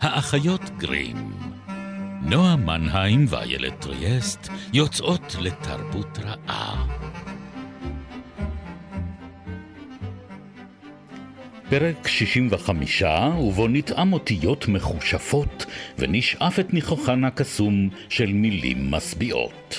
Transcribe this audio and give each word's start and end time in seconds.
האחיות 0.00 0.70
גרים. 0.76 1.32
נועה 2.22 2.56
מנהיים 2.56 3.24
ואיילת 3.28 3.80
טריאסט 3.80 4.48
יוצאות 4.72 5.36
לתרבות 5.40 6.18
רעה. 6.18 6.86
פרק 11.70 12.08
65, 12.08 13.02
ובו 13.38 13.68
נטעם 13.68 14.12
אותיות 14.12 14.68
מחושפות, 14.68 15.66
ונשאף 15.98 16.60
את 16.60 16.74
ניחוחן 16.74 17.24
הקסום 17.24 17.88
של 18.08 18.32
מילים 18.32 18.90
משביעות. 18.90 19.78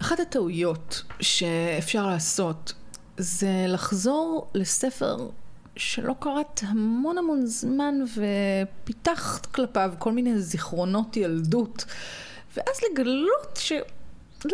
אחת 0.00 0.20
הטעויות 0.20 1.02
שאפשר 1.20 2.06
לעשות 2.06 2.72
זה 3.18 3.64
לחזור 3.68 4.50
לספר 4.54 5.28
שלא 5.76 6.14
קראת 6.20 6.60
המון 6.62 7.18
המון 7.18 7.46
זמן 7.46 7.94
ופיתחת 8.14 9.46
כלפיו 9.46 9.92
כל 9.98 10.12
מיני 10.12 10.40
זיכרונות 10.40 11.16
ילדות, 11.16 11.84
ואז 12.56 12.76
לגלות 12.90 13.60
שלא, 13.60 14.52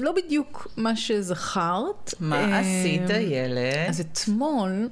לא 0.00 0.12
בדיוק 0.12 0.68
מה 0.76 0.96
שזכרת. 0.96 2.14
מה 2.20 2.36
אה, 2.36 2.58
עשית, 2.58 3.10
ילד? 3.10 3.88
אז 3.88 4.00
אתמול, 4.00 4.88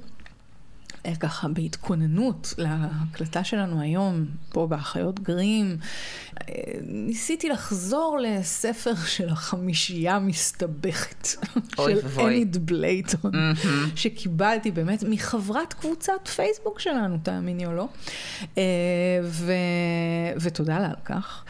ככה 1.15 1.47
בהתכוננות 1.47 2.53
להקלטה 2.57 3.43
שלנו 3.43 3.81
היום, 3.81 4.25
פה 4.49 4.67
באחיות 4.67 5.19
גרים, 5.19 5.77
אה, 6.41 6.53
ניסיתי 6.81 7.49
לחזור 7.49 8.17
לספר 8.21 8.95
של 8.95 9.29
החמישייה 9.29 10.15
המסתבכת, 10.15 11.27
של. 11.77 12.27
אניד 12.27 12.57
בלייטון, 12.65 13.31
שקיבלתי 13.95 14.71
באמת 14.71 15.03
מחברת 15.09 15.73
קבוצת 15.73 16.27
פייסבוק 16.35 16.79
שלנו, 16.79 17.17
תאמיני 17.23 17.65
או 17.65 17.73
לא, 17.73 17.87
אה, 18.57 18.63
ו... 19.23 19.53
ותודה 20.41 20.79
לה 20.79 20.87
על 20.87 21.01
כך. 21.05 21.43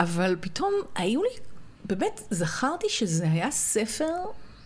אבל 0.00 0.36
פתאום 0.40 0.72
היו 0.94 1.22
לי, 1.22 1.28
באמת 1.84 2.20
זכרתי 2.30 2.86
שזה 2.88 3.30
היה 3.30 3.50
ספר, 3.50 4.14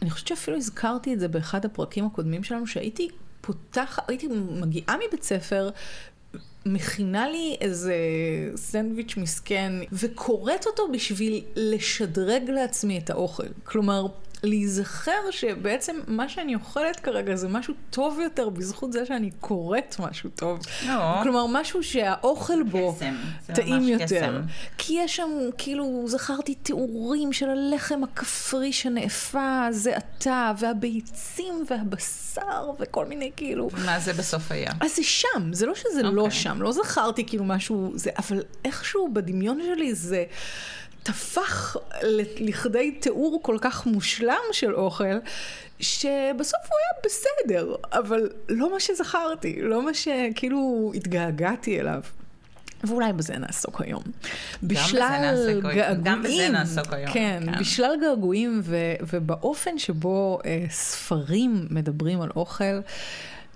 אני 0.03 0.11
חושבת 0.11 0.29
שאפילו 0.29 0.57
הזכרתי 0.57 1.15
את 1.15 1.21
זה 1.21 1.29
באחד 1.29 1.65
הפרקים 1.65 2.07
הקודמים 2.07 2.45
שלנו, 2.45 2.67
שהייתי 2.67 3.09
פותחת, 3.43 4.03
הייתי 4.09 4.29
מגיעה 4.51 4.97
מבית 5.09 5.23
ספר, 5.23 5.71
מכינה 6.67 7.29
לי 7.29 7.57
איזה 7.61 7.95
סנדוויץ' 8.57 9.17
מסכן, 9.17 9.73
וקוראת 9.93 10.67
אותו 10.67 10.89
בשביל 10.93 11.45
לשדרג 11.57 12.51
לעצמי 12.51 12.99
את 12.99 13.11
האוכל. 13.11 13.47
כלומר, 13.65 14.07
להיזכר 14.43 15.31
שבעצם 15.31 15.97
מה 16.07 16.29
שאני 16.29 16.55
אוכלת 16.55 17.01
כרגע 17.01 17.37
זה 17.37 17.49
משהו 17.49 17.75
טוב 17.91 18.21
יותר 18.21 18.49
בזכות 18.49 18.93
זה 18.93 19.07
שאני 19.07 19.31
קוראת 19.41 19.97
משהו 19.99 20.31
טוב. 20.31 20.59
או. 20.89 21.23
כלומר, 21.23 21.47
משהו 21.49 21.83
שהאוכל 21.83 22.63
בו 22.63 22.95
קסם, 22.97 23.15
טעים 23.55 23.89
יותר. 23.89 24.05
קסם. 24.05 24.41
כי 24.79 24.95
יש 24.99 25.17
שם, 25.17 25.31
כאילו, 25.59 26.05
זכרתי 26.07 26.55
תיאורים 26.55 27.33
של 27.33 27.51
הלחם 27.51 28.05
הכפרי 28.05 28.73
שנאפה 28.73 29.67
זה 29.71 29.97
עתה, 29.97 30.53
והביצים 30.59 31.65
והבשר 31.71 32.71
וכל 32.81 33.07
מיני 33.07 33.31
כאילו. 33.37 33.69
מה 33.85 34.01
זה 34.01 34.13
בסוף 34.13 34.53
היה? 34.53 34.71
אז 34.81 34.97
זה 34.97 35.03
שם, 35.03 35.53
זה 35.53 35.67
לא 35.67 35.75
שזה 35.75 36.03
לא 36.03 36.23
אוקיי. 36.23 36.39
שם, 36.39 36.63
לא 36.63 36.73
זכרתי 36.73 37.27
כאילו 37.27 37.45
משהו, 37.45 37.93
זה, 37.95 38.11
אבל 38.19 38.43
איכשהו 38.65 39.09
בדמיון 39.13 39.61
שלי 39.67 39.95
זה 39.95 40.25
טפח 41.03 41.77
ל- 42.03 42.49
לכדי 42.49 42.91
תיאור 42.91 43.41
כל 43.43 43.57
כך 43.61 43.87
מושלם 43.87 44.43
של 44.53 44.75
אוכל, 44.75 45.15
שבסוף 45.81 46.61
הוא 46.69 46.79
היה 46.79 47.03
בסדר, 47.05 47.75
אבל 47.93 48.31
לא 48.49 48.73
מה 48.73 48.81
שזכרתי, 48.81 49.59
לא 49.63 49.85
מה 49.85 49.95
שכאילו 49.95 50.93
התגעגעתי 50.95 51.81
אליו. 51.81 52.01
ואולי 52.85 53.13
בזה 53.13 53.39
נעסוק 53.39 53.81
היום. 53.81 54.03
בזה 54.63 54.81
נעסוק 54.99 55.65
היום. 55.65 56.03
גם 56.03 56.23
בזה 56.23 56.49
נעסוק 56.53 56.93
היום, 56.93 57.13
כן, 57.13 57.43
כן. 57.47 57.61
בשלל 57.61 57.95
געגועים 58.01 58.61
ו- 58.65 58.77
ובאופן 59.13 59.79
שבו 59.79 60.39
אה, 60.45 60.65
ספרים 60.71 61.67
מדברים 61.71 62.21
על 62.21 62.31
אוכל. 62.37 62.81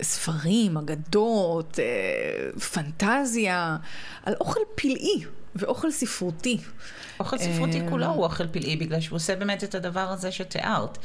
ספרים, 0.03 0.77
אגדות, 0.77 1.79
אה, 1.79 2.61
פנטזיה, 2.61 3.77
על 4.23 4.35
אוכל 4.41 4.61
פלאי 4.75 5.25
ואוכל 5.59 5.91
ספרותי. 5.91 6.59
אוכל 7.21 7.39
ספרותי 7.39 7.81
אה, 7.81 7.89
כולו 7.89 8.07
הוא 8.07 8.25
אוכל 8.25 8.47
פלאי, 8.47 8.77
בגלל 8.77 9.01
שהוא 9.01 9.17
עושה 9.17 9.37
באמת 9.37 9.65
את 9.65 9.75
הדבר 9.75 10.01
הזה 10.01 10.33
שתיארת. 10.33 10.99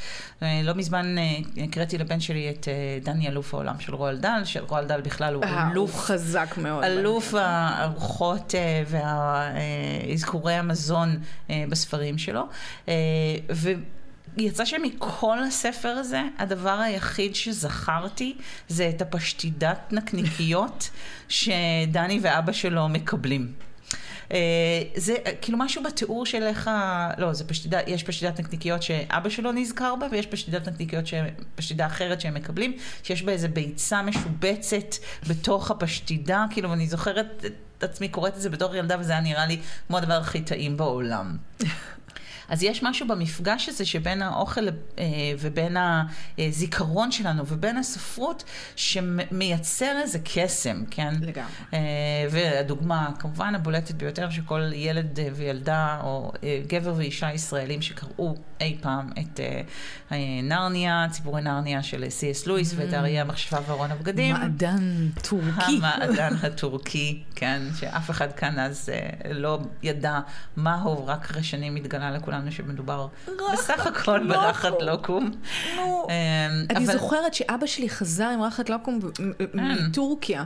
אה, 0.43 0.61
לא 0.63 0.73
מזמן 0.73 1.17
אה, 1.17 1.63
הקראתי 1.63 1.97
לבן 1.97 2.19
שלי 2.19 2.49
את 2.49 2.67
דני 3.03 3.27
אלוף 3.27 3.53
העולם 3.53 3.79
של 3.79 3.95
רועל 3.95 4.17
דל, 4.17 4.41
שרועל 4.43 4.85
דל 4.85 5.01
בכלל 5.01 5.33
הוא 5.33 5.43
אה, 5.43 5.63
הוא 5.63 5.71
אלוף 5.71 5.95
חזק 5.95 6.57
מאוד. 6.57 6.83
אלוף 6.83 7.33
הארוחות 7.33 8.53
והאזכורי 8.87 10.53
המזון 10.53 11.19
בספרים 11.69 12.17
שלו. 12.17 12.43
אה, 12.89 12.93
ויצא 14.37 14.65
שמכל 14.65 15.43
הספר 15.43 15.89
הזה, 15.89 16.21
הדבר 16.37 16.79
היחיד 16.79 17.35
שזכרתי 17.35 18.37
זה 18.67 18.89
את 18.89 19.01
הפשטידת 19.01 19.79
נקניקיות 19.91 20.89
שדני 21.27 22.19
ואבא 22.21 22.51
שלו 22.51 22.89
מקבלים. 22.89 23.53
אה, 24.31 24.37
זה 24.95 25.15
אה, 25.25 25.31
כאילו 25.41 25.57
משהו 25.57 25.83
בתיאור 25.83 26.25
של 26.25 26.43
איך 26.43 26.67
ה... 26.67 27.09
לא, 27.17 27.33
זה 27.33 27.43
פשטידה, 27.47 27.79
יש 27.87 28.03
פשטידת 28.03 28.39
נקניקיות 28.39 28.83
שאבא 28.83 29.29
שלו 29.29 29.51
נזכר 29.51 29.95
בה, 29.95 30.07
ויש 30.11 30.25
פשטידת 30.25 30.67
נקניקיות, 30.67 31.07
ש... 31.07 31.13
פשטידה 31.55 31.85
אחרת 31.85 32.21
שהם 32.21 32.33
מקבלים, 32.33 32.77
שיש 33.03 33.23
בה 33.23 33.31
איזה 33.31 33.47
ביצה 33.47 34.01
משובצת 34.01 34.95
בתוך 35.27 35.71
הפשטידה, 35.71 36.45
כאילו, 36.49 36.73
אני 36.73 36.87
זוכרת 36.87 37.45
את 37.77 37.83
עצמי 37.83 38.09
קוראת 38.09 38.35
את 38.35 38.41
זה 38.41 38.49
בתור 38.49 38.75
ילדה, 38.75 38.95
וזה 38.99 39.11
היה 39.11 39.21
נראה 39.21 39.45
לי 39.45 39.59
כמו 39.87 39.97
הדבר 39.97 40.13
הכי 40.13 40.41
טעים 40.41 40.77
בעולם. 40.77 41.37
אז 42.51 42.63
יש 42.63 42.83
משהו 42.83 43.07
במפגש 43.07 43.69
הזה 43.69 43.85
שבין 43.85 44.21
האוכל 44.21 44.67
אה, 44.99 45.03
ובין 45.39 45.77
הזיכרון 46.37 47.11
שלנו 47.11 47.47
ובין 47.47 47.77
הספרות 47.77 48.43
שמייצר 48.75 49.99
איזה 50.01 50.19
קסם, 50.23 50.83
כן? 50.91 51.13
לגמרי. 51.21 51.51
אה, 51.73 51.79
והדוגמה 52.31 53.09
כמובן 53.19 53.55
הבולטת 53.55 53.95
ביותר 53.95 54.29
שכל 54.29 54.61
ילד 54.73 55.19
אה, 55.19 55.27
וילדה 55.35 55.99
או 56.03 56.31
גבר 56.67 56.93
ואישה 56.97 57.33
ישראלים 57.33 57.81
שקראו 57.81 58.35
אי 58.61 58.77
פעם 58.81 59.09
את 59.19 59.39
נרניה, 60.43 61.07
ציפורי 61.11 61.41
נרניה 61.41 61.83
של 61.83 62.09
סי.אס 62.09 62.47
לואיס 62.47 62.73
ואת 62.77 62.93
האריה 62.93 63.21
המכשפה 63.21 63.57
וארון 63.67 63.91
הבגדים. 63.91 64.35
מעדן 64.35 65.09
טורקי. 65.21 65.77
המעדן 65.77 66.33
הטורקי, 66.43 67.23
כן, 67.35 67.61
שאף 67.79 68.09
אחד 68.09 68.31
כאן 68.31 68.59
אז 68.59 68.89
לא 69.31 69.59
ידע 69.83 70.19
מהו, 70.57 71.07
רק 71.07 71.25
אחרי 71.25 71.43
שנים 71.43 71.75
התגלה 71.75 72.11
לכולנו 72.11 72.40
שמדובר 72.49 73.07
בסך 73.53 73.87
הכל 73.87 74.17
לוקום. 74.17 74.27
ברחת 74.27 74.81
לוקום. 74.81 75.31
אה, 76.09 76.47
אני 76.69 76.85
זוכרת 76.85 77.33
שאבא 77.33 77.65
שלי 77.65 77.89
חזר 77.89 78.27
עם 78.27 78.41
רחת 78.41 78.69
לוקום 78.69 78.99
כן. 79.37 79.59
מטורקיה. 79.59 80.43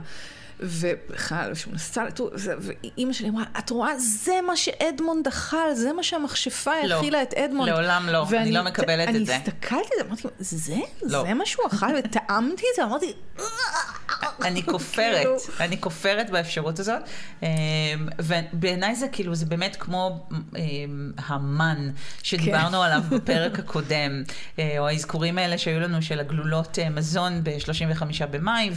ובכלל, 0.59 1.53
שהוא 1.53 1.73
נסע 1.73 2.03
לטורקיה, 2.03 2.55
ואימא 2.59 3.13
שלי 3.13 3.29
אמרה, 3.29 3.43
את 3.59 3.69
רואה, 3.69 3.99
זה 3.99 4.33
מה 4.47 4.57
שאדמונד 4.57 5.27
אכל, 5.27 5.73
זה 5.73 5.93
מה 5.93 6.03
שהמכשפה 6.03 6.71
לא, 6.83 6.95
האכילה 6.95 7.21
את 7.21 7.33
אדמונד. 7.33 7.69
לעולם 7.69 8.09
לא, 8.09 8.27
אני 8.37 8.51
לא 8.51 8.63
מקבלת 8.63 9.09
את 9.09 9.25
זה. 9.25 9.35
אני 9.35 9.41
הסתכלתי 9.41 9.75
על 9.75 9.99
זה, 9.99 10.03
אמרתי, 10.07 10.27
זה? 10.39 10.75
לא. 11.01 11.23
זה 11.27 11.33
מה 11.33 11.45
שהוא 11.45 11.67
אכל? 11.67 11.85
וטעמתי 11.97 12.63
את 12.71 12.75
זה, 12.75 12.83
אמרתי, 12.83 13.13
אני 14.41 14.63
כופרת, 14.63 15.17
כאילו. 15.17 15.37
אני 15.59 15.81
כופרת 15.81 16.29
באפשרות 16.29 16.79
הזאת, 16.79 17.01
אמ, 17.43 17.47
ובעיניי 18.19 18.95
זה 18.95 19.07
כאילו, 19.07 19.35
זה 19.35 19.45
באמת 19.45 19.75
כמו 19.75 20.27
אמ, 20.57 21.11
המן 21.17 21.89
שדיברנו 22.23 22.81
עליו 22.81 23.01
בפרק 23.09 23.59
הקודם, 23.59 24.23
אה, 24.59 24.75
או 24.79 24.87
האזכורים 24.87 25.37
האלה 25.37 25.57
שהיו 25.57 25.79
לנו 25.79 26.01
של 26.01 26.19
הגלולות 26.19 26.79
אה, 26.79 26.89
מזון 26.89 27.43
ב-35 27.43 28.25
במאי, 28.31 28.69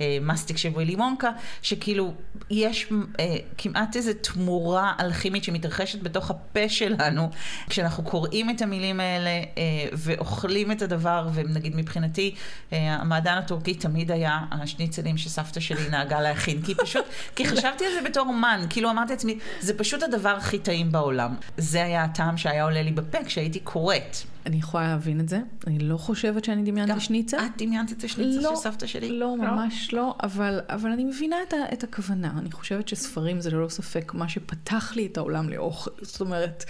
והמסטיק 0.00 0.56
של 0.56 0.68
ווילי 0.68 0.94
וונקה, 0.94 1.30
שכאילו 1.62 2.14
יש 2.50 2.86
אה, 3.20 3.36
כמעט 3.58 3.96
איזו 3.96 4.12
תמורה 4.22 4.92
אלכימית 5.00 5.44
שמתרחשת 5.44 6.02
בתוך 6.02 6.30
הפה 6.30 6.68
שלנו, 6.68 7.30
כשאנחנו 7.68 8.04
קוראים 8.04 8.50
את 8.50 8.62
המילים 8.62 9.00
האלה 9.00 9.30
אה, 9.30 9.88
ואוכלים 9.92 10.72
את 10.72 10.82
הדבר, 10.82 11.28
ונגיד 11.34 11.76
מבחינתי, 11.76 12.34
אה, 12.72 12.94
המעדן 12.94 13.38
הטורקי 13.38 13.74
תמיד 13.74 14.10
היה 14.10 14.40
השניצלים 14.66 15.18
שסבתא 15.18 15.60
שלי 15.60 15.88
נהגה 15.90 16.20
להכין, 16.20 16.62
כי 16.62 16.74
פשוט, 16.74 17.04
כי 17.36 17.44
חשבתי 17.48 17.86
על 17.86 17.92
זה 17.92 18.08
בתור 18.08 18.32
מן, 18.32 18.66
כאילו 18.70 18.90
אמרתי 18.90 19.12
לעצמי, 19.12 19.38
זה 19.60 19.78
פשוט 19.78 20.02
הדבר 20.02 20.36
הכי 20.36 20.58
טעים 20.58 20.92
בעולם. 20.92 21.34
זה 21.56 21.84
היה 21.84 22.04
הטעם 22.04 22.36
שהיה 22.36 22.64
עולה 22.64 22.82
לי 22.82 22.92
בפה 22.92 23.24
כשהייתי 23.24 23.60
קוראת. 23.60 24.16
אני 24.46 24.56
יכולה 24.56 24.88
להבין 24.88 25.20
את 25.20 25.28
זה, 25.28 25.40
אני 25.66 25.78
לא 25.78 25.96
חושבת 25.96 26.44
שאני 26.44 26.70
דמיינתי 26.70 27.00
שניצל. 27.00 27.36
את 27.36 27.62
דמיינת 27.62 27.92
את 27.92 28.04
השניצל 28.04 28.40
של 28.40 28.56
סבתא 28.56 28.86
שלי? 28.86 29.18
לא, 29.18 29.36
ממש 29.36 29.94
לא, 29.94 30.14
אבל, 30.22 30.60
אבל 30.68 30.90
אני 30.90 31.04
מבינה 31.04 31.36
את, 31.48 31.52
ה, 31.52 31.56
את 31.72 31.84
הכוונה. 31.84 32.32
אני 32.38 32.52
חושבת 32.52 32.88
שספרים 32.88 33.40
זה 33.40 33.50
ללא 33.50 33.68
ספק 33.68 34.14
מה 34.14 34.28
שפתח 34.28 34.92
לי 34.96 35.06
את 35.06 35.16
העולם 35.16 35.48
לאוכל. 35.48 35.90
זאת 36.02 36.20
אומרת, 36.20 36.64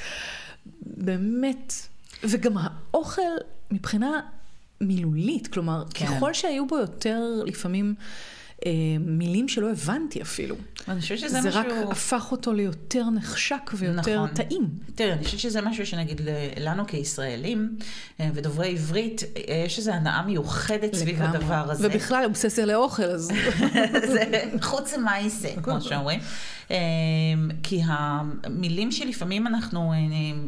באמת, 0.82 1.72
וגם 2.22 2.52
האוכל 2.58 3.22
מבחינה 3.70 4.20
מילולית, 4.80 5.46
כלומר, 5.46 5.84
כן. 5.94 6.06
ככל 6.06 6.32
שהיו 6.32 6.66
בו 6.66 6.78
יותר 6.78 7.42
לפעמים 7.46 7.94
מילים 9.00 9.48
שלא 9.48 9.70
הבנתי 9.70 10.22
אפילו. 10.22 10.56
אני 10.88 11.00
חושבת 11.00 11.18
שזה 11.18 11.40
זה 11.40 11.48
משהו... 11.48 11.60
רק 11.60 11.66
הפך 11.90 12.28
אותו 12.32 12.52
ליותר 12.52 13.10
נחשק 13.10 13.70
ויותר 13.74 14.24
נכון. 14.24 14.34
טעים. 14.34 14.68
תראה, 14.94 15.12
אני 15.12 15.24
חושבת 15.24 15.40
שזה 15.40 15.60
משהו 15.60 15.86
שנגיד 15.86 16.20
לנו 16.60 16.86
כישראלים 16.86 17.76
אה, 18.20 18.28
ודוברי 18.34 18.68
עברית, 18.68 19.22
אה, 19.22 19.64
יש 19.66 19.78
איזו 19.78 19.92
הנאה 19.92 20.22
מיוחדת 20.22 20.94
סביב 20.94 21.22
לגמרי. 21.22 21.38
הדבר 21.38 21.70
הזה. 21.70 21.86
ובכלל, 21.86 22.24
אובססיה 22.24 22.66
לאוכל, 22.66 23.02
אז... 23.02 23.30
זה 24.12 24.42
חוץ 24.60 24.94
מייסה, 24.94 25.48
כמו 25.62 25.80
שאומרים. 25.80 26.20
אה, 26.70 26.76
כי 27.62 27.80
המילים 27.86 28.92
שלפעמים 28.92 29.46
אנחנו 29.46 29.92
אה, 29.92 29.98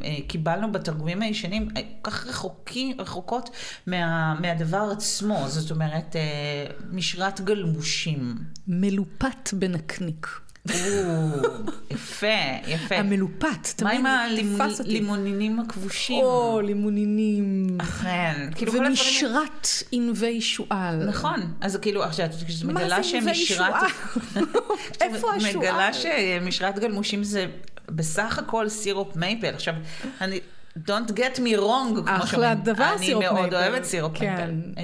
אה, 0.05 0.16
קיבלנו 0.28 0.72
בתרגומים 0.72 1.22
הישנים, 1.22 1.69
אה, 1.76 1.82
כל 2.02 2.10
כך 2.10 2.26
רחוקים, 2.26 3.00
רחוקות 3.00 3.50
מה, 3.87 4.34
מהדבר 4.40 4.88
עצמו. 4.93 5.44
זאת 5.46 5.70
אומרת, 5.70 6.16
אה, 6.16 6.66
משרת 6.93 7.40
גלמושים. 8.06 8.38
מלופת 8.68 9.50
בנקניק. 9.52 10.26
יפה, 11.90 12.26
יפה. 12.66 12.94
המלופת, 12.96 13.82
מה 13.82 13.90
תמיד 13.90 14.38
עם 14.38 14.56
תפס 14.58 14.80
אותי. 14.80 14.90
הלימונינים 14.90 15.60
הכבושים? 15.60 16.24
או, 16.24 16.60
לימונינים. 16.60 17.76
אכן. 17.80 18.50
כאילו 18.54 18.72
כל 18.72 18.78
הדברים... 18.78 18.92
ומשרת 18.92 19.68
ענבי 19.92 20.40
שועל. 20.40 21.06
נכון, 21.08 21.40
אז 21.60 21.76
כאילו, 21.76 22.04
עכשיו, 22.04 22.26
כשאת 22.46 22.64
מה 22.64 22.72
מגלה 22.72 23.02
זה 23.02 23.16
ענבי 23.16 23.34
שמשרת... 23.34 23.74
שועל? 23.74 24.44
איפה 25.00 25.34
השועל? 25.34 25.56
מגלה 25.56 25.90
שמשרתת 25.93 26.78
גלמושים 26.78 27.24
זה 27.24 27.46
בסך 27.88 28.38
הכל 28.38 28.68
סירופ 28.68 29.16
מייפל. 29.16 29.54
עכשיו, 29.54 29.74
אני... 30.20 30.40
Don't 30.86 31.10
get 31.10 31.38
me 31.38 31.56
wrong, 31.58 31.94
כמו 31.94 32.02
אחלה 32.06 32.26
שאומרים. 32.26 32.54
דבר, 32.64 32.98
סירופ 32.98 33.24
אני 33.24 33.32
מאוד 33.32 33.40
מייפל. 33.40 33.56
אוהבת 33.56 33.84
סירופ 33.84 34.18
כן. 34.18 34.26
מייפל. 34.26 34.80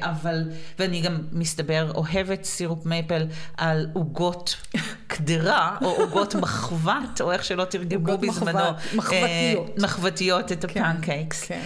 אבל, 0.00 0.50
ואני 0.78 1.00
גם, 1.00 1.18
מסתבר, 1.32 1.92
אוהבת 1.94 2.44
סירופ 2.44 2.86
מייפל 2.86 3.26
על 3.56 3.86
עוגות 3.92 4.56
קדרה, 5.06 5.76
או 5.82 5.90
עוגות 5.90 6.34
מחבת, 6.34 7.20
או 7.20 7.32
איך 7.32 7.44
שלא 7.44 7.64
תרגמו 7.64 8.12
עוגות 8.12 8.20
בזמנו. 8.20 8.58
מחבת, 8.58 8.94
מחבתיות. 8.94 9.68
אה, 9.68 9.82
מחבתיות, 9.82 10.52
את 10.52 10.64
כן, 10.64 10.82
הפנקייקס. 10.82 11.44
כן. 11.44 11.62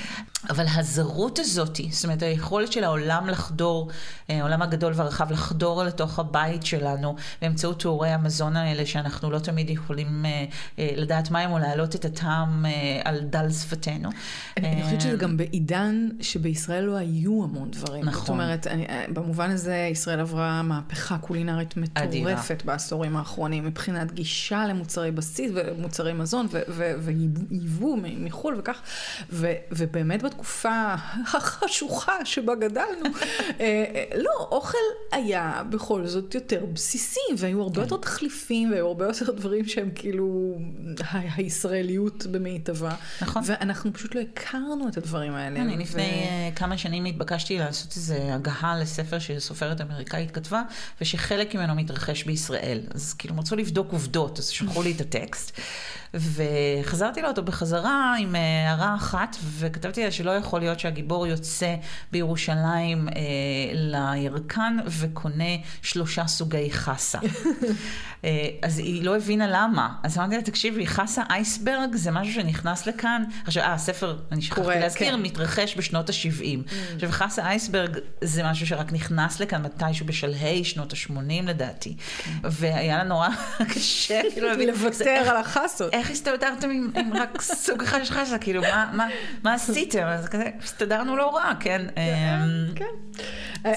אבל 0.51 0.65
הזרות 0.75 1.39
הזאת, 1.39 1.81
זאת 1.91 2.05
אומרת, 2.05 2.23
היכולת 2.23 2.73
של 2.73 2.85
העולם 2.85 3.29
לחדור, 3.29 3.91
אה, 4.31 4.41
העולם 4.41 4.63
הגדול 4.63 4.93
והרחב 4.97 5.33
לחדור 5.33 5.85
לתוך 5.85 6.19
הבית 6.19 6.67
שלנו, 6.67 7.17
באמצעות 7.43 7.81
תיאורי 7.81 8.09
המזון 8.09 8.57
האלה, 8.57 8.87
שאנחנו 8.87 9.31
לא 9.31 9.39
תמיד 9.39 9.71
יכולים 9.71 10.25
אה, 10.27 10.91
לדעת 10.97 11.31
מה 11.31 11.41
הם, 11.41 11.53
או 11.53 11.59
להעלות 11.59 11.95
את 11.95 12.05
הטעם 12.05 12.65
על 13.05 13.21
דל 13.21 13.51
שפתנו. 13.51 14.09
אני 14.57 14.83
חושבת 14.85 15.01
שזה 15.01 15.17
גם 15.17 15.37
בעידן 15.37 16.09
שבישראל 16.21 16.85
לא 16.85 16.97
היו 16.97 17.45
המון 17.45 17.71
דברים. 17.71 18.05
נכון. 18.05 18.22
זאת 18.23 18.29
אומרת, 18.29 18.67
אני, 18.67 18.87
אה, 18.87 19.05
במובן 19.09 19.51
הזה 19.51 19.89
ישראל 19.91 20.21
עברה 20.21 20.63
מהפכה 20.63 21.19
קולינרית 21.19 21.75
אדירה. 21.95 22.33
מטורפת 22.33 22.63
בעשורים 22.65 23.17
האחרונים, 23.17 23.65
מבחינת 23.67 24.13
גישה 24.13 24.67
למוצרי 24.67 25.11
בסיס 25.11 25.53
ומוצרי 25.55 26.13
מזון 26.13 26.47
וייבוא 27.01 27.97
מחו"ל 28.03 28.55
וכך, 28.59 28.81
ו- 29.31 29.53
ובאמת 29.73 30.23
בתקופה 30.23 30.95
החשוכה 31.35 32.25
שבה 32.25 32.55
גדלנו, 32.55 33.05
אה, 33.61 33.65
אה, 33.95 34.05
לא, 34.19 34.49
אוכל 34.51 34.79
היה 35.13 35.63
בכל 35.71 36.07
זאת 36.07 36.35
יותר 36.35 36.65
בסיסי, 36.73 37.21
והיו 37.39 37.63
הרבה 37.63 37.81
יותר 37.83 37.97
תחליפים, 37.97 38.71
והיו 38.71 38.87
הרבה 38.87 39.07
יותר 39.07 39.33
דברים 39.33 39.65
שהם 39.65 39.91
כאילו 39.95 40.55
ה- 41.05 41.19
הישראליות 41.37 42.27
במיטבה. 42.27 42.95
נכון. 43.23 43.43
ואנחנו 43.47 43.93
פשוט 43.93 44.15
לא 44.15 44.21
הכרנו 44.21 44.89
את 44.89 44.97
הדברים 44.97 45.33
האלה. 45.35 45.61
אני 45.61 45.77
לפני 45.77 46.03
אה, 46.03 46.51
כמה 46.57 46.79
שנים 46.79 47.05
התבקשתי 47.05 47.59
לעשות 47.59 47.97
איזה 47.97 48.12
הגהה 48.33 48.79
לספר 48.79 49.19
שסופרת 49.19 49.81
אמריקאית 49.81 50.31
כתבה, 50.31 50.63
ושחלק 51.01 51.55
ממנו 51.55 51.75
מתרחש 51.75 52.25
בישראל. 52.25 52.81
אז 52.95 53.15
כאילו 53.15 53.35
הם 53.35 53.41
רצו 53.41 53.57
לבדוק 53.57 53.93
עובדות, 53.93 54.39
אז 54.39 54.49
שלחו 54.49 54.83
לי 54.83 54.93
את 54.93 55.01
הטקסט. 55.01 55.61
וחזרתי 56.15 57.23
לאותו 57.23 57.43
בחזרה 57.43 58.15
עם 58.19 58.37
אה, 58.37 58.69
הערה 58.69 58.95
אחת, 58.95 59.37
וכתבתי 59.59 60.05
לה 60.05 60.11
שלא 60.11 60.31
יכול 60.31 60.61
להיות 60.61 60.81
שהגיבור 60.81 61.27
יוצא 61.27 61.75
בירושלים 62.13 63.09
אה, 63.09 63.13
לירקן 63.73 64.77
וקונה 64.87 65.45
שלושה 65.83 66.27
סוגי 66.27 66.71
חסה. 66.71 67.19
אה, 68.25 68.49
אז 68.63 68.79
היא 68.79 69.05
לא 69.05 69.17
הבינה 69.17 69.47
למה. 69.49 69.89
אז 70.03 70.19
אמרתי 70.19 70.37
לה, 70.37 70.43
תקשיבי, 70.43 70.87
חסה 70.87 71.23
אייסברג 71.31 71.95
זה 71.95 72.11
משהו 72.11 72.35
שנכנס 72.35 72.87
לכאן. 72.87 73.25
עכשיו, 73.47 73.63
אה, 73.63 73.73
הספר, 73.73 74.19
אני 74.33 74.43
שכחתי 74.43 74.69
להזכיר, 74.69 75.17
כן. 75.17 75.23
מתרחש 75.23 75.77
בשנות 75.77 76.11
ה-70. 76.11 76.73
עכשיו, 76.95 77.11
חסה 77.11 77.47
אייסברג 77.47 77.99
זה 78.21 78.43
משהו 78.43 78.67
שרק 78.67 78.93
נכנס 78.93 79.41
לכאן 79.41 79.63
מתישהו 79.63 80.07
בשלהי 80.07 80.65
שנות 80.65 80.93
ה-80 80.93 81.43
לדעתי. 81.47 81.97
והיה 82.43 82.97
לה 82.97 83.05
נורא 83.05 83.29
קשה, 83.75 84.21
כאילו, 84.33 84.49
לוותר 84.73 85.25
על 85.31 85.37
החסות. 85.37 85.95
איך 86.03 86.11
הסתדרתם 86.11 86.71
עם, 86.71 86.91
עם 86.97 87.13
רק 87.13 87.41
סוג 87.43 87.83
אחד 87.83 88.05
של 88.05 88.15
חסה? 88.15 88.39
כאילו, 88.39 88.63
מה, 88.63 88.91
מה, 88.93 89.09
מה 89.43 89.55
עשיתם? 89.55 90.07
אז 90.07 90.29
כזה, 90.29 90.51
הסתדרנו 90.63 91.17
לא 91.17 91.37
רע, 91.37 91.53
כן? 91.61 91.87
אמ, 91.97 92.75
כן. 92.75 93.21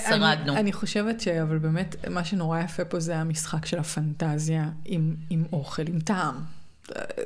שרדנו. 0.09 0.51
אני, 0.51 0.61
אני 0.61 0.73
חושבת 0.73 1.21
ש... 1.21 1.27
אבל 1.27 1.57
באמת, 1.57 1.95
מה 2.09 2.23
שנורא 2.25 2.59
יפה 2.59 2.85
פה 2.85 2.99
זה 2.99 3.17
המשחק 3.17 3.65
של 3.65 3.79
הפנטזיה 3.79 4.69
עם, 4.85 5.15
עם 5.29 5.43
אוכל, 5.53 5.87
עם 5.87 5.99
טעם. 5.99 6.54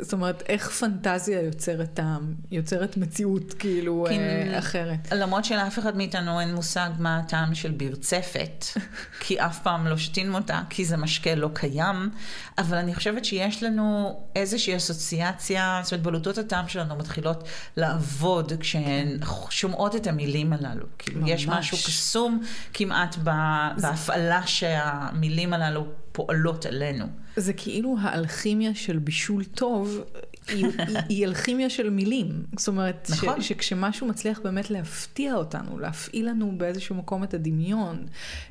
זאת 0.01 0.13
אומרת, 0.13 0.43
איך 0.49 0.69
פנטזיה 0.69 1.41
יוצרת 1.41 1.93
טעם, 1.93 2.33
יוצרת 2.51 2.97
מציאות 2.97 3.53
כאילו 3.53 4.05
כי- 4.09 4.19
אה, 4.19 4.59
אחרת. 4.59 5.07
למרות 5.11 5.45
שלאף 5.45 5.79
אחד 5.79 5.97
מאיתנו 5.97 6.39
אין 6.39 6.55
מושג 6.55 6.89
מה 6.99 7.17
הטעם 7.17 7.55
של 7.55 7.71
ברצפת, 7.71 8.65
כי 9.19 9.39
אף 9.39 9.59
פעם 9.63 9.87
לא 9.87 9.97
שתינו 9.97 10.35
אותה, 10.37 10.61
כי 10.69 10.85
זה 10.85 10.97
משקה 10.97 11.35
לא 11.35 11.49
קיים, 11.53 12.09
אבל 12.57 12.77
אני 12.77 12.95
חושבת 12.95 13.25
שיש 13.25 13.63
לנו 13.63 14.19
איזושהי 14.35 14.75
אסוציאציה, 14.77 15.79
זאת 15.83 15.91
אומרת, 15.93 16.03
בלוטות 16.05 16.37
הטעם 16.37 16.67
שלנו 16.67 16.95
מתחילות 16.95 17.43
לעבוד 17.77 18.53
כשהן 18.59 19.19
שומעות 19.49 19.95
את 19.95 20.07
המילים 20.07 20.53
הללו. 20.53 20.85
כאילו, 20.99 21.27
יש 21.27 21.47
ממש. 21.47 21.57
משהו 21.73 21.77
קסום 21.77 22.43
כמעט 22.73 23.15
ב- 23.23 23.69
בהפעלה 23.81 24.47
שהמילים 24.47 25.53
הללו 25.53 25.85
פועלות 26.25 26.65
עלינו. 26.65 27.05
זה 27.35 27.53
כאילו 27.53 27.95
האלכימיה 28.01 28.75
של 28.75 28.99
בישול 28.99 29.43
טוב, 29.43 30.01
היא, 30.49 30.65
היא, 30.87 30.97
היא 31.09 31.25
אלכימיה 31.25 31.69
של 31.69 31.89
מילים. 31.89 32.43
זאת 32.57 32.67
אומרת, 32.67 33.07
נכון. 33.11 33.41
ש, 33.41 33.47
שכשמשהו 33.47 34.07
מצליח 34.07 34.39
באמת 34.43 34.69
להפתיע 34.69 35.35
אותנו, 35.35 35.79
להפעיל 35.79 36.29
לנו 36.29 36.53
באיזשהו 36.57 36.95
מקום 36.95 37.23
את 37.23 37.33
הדמיון, 37.33 38.05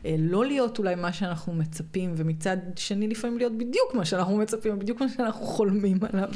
אה, 0.04 0.14
לא 0.18 0.46
להיות 0.46 0.78
אולי 0.78 0.94
מה 0.94 1.12
שאנחנו 1.12 1.52
מצפים, 1.52 2.14
ומצד 2.16 2.56
שני 2.76 3.08
לפעמים 3.08 3.38
להיות 3.38 3.58
בדיוק 3.58 3.94
מה 3.94 4.04
שאנחנו 4.04 4.36
מצפים, 4.36 4.78
בדיוק 4.78 5.00
מה 5.00 5.06
שאנחנו 5.16 5.46
חולמים 5.46 5.98
עליו, 6.12 6.28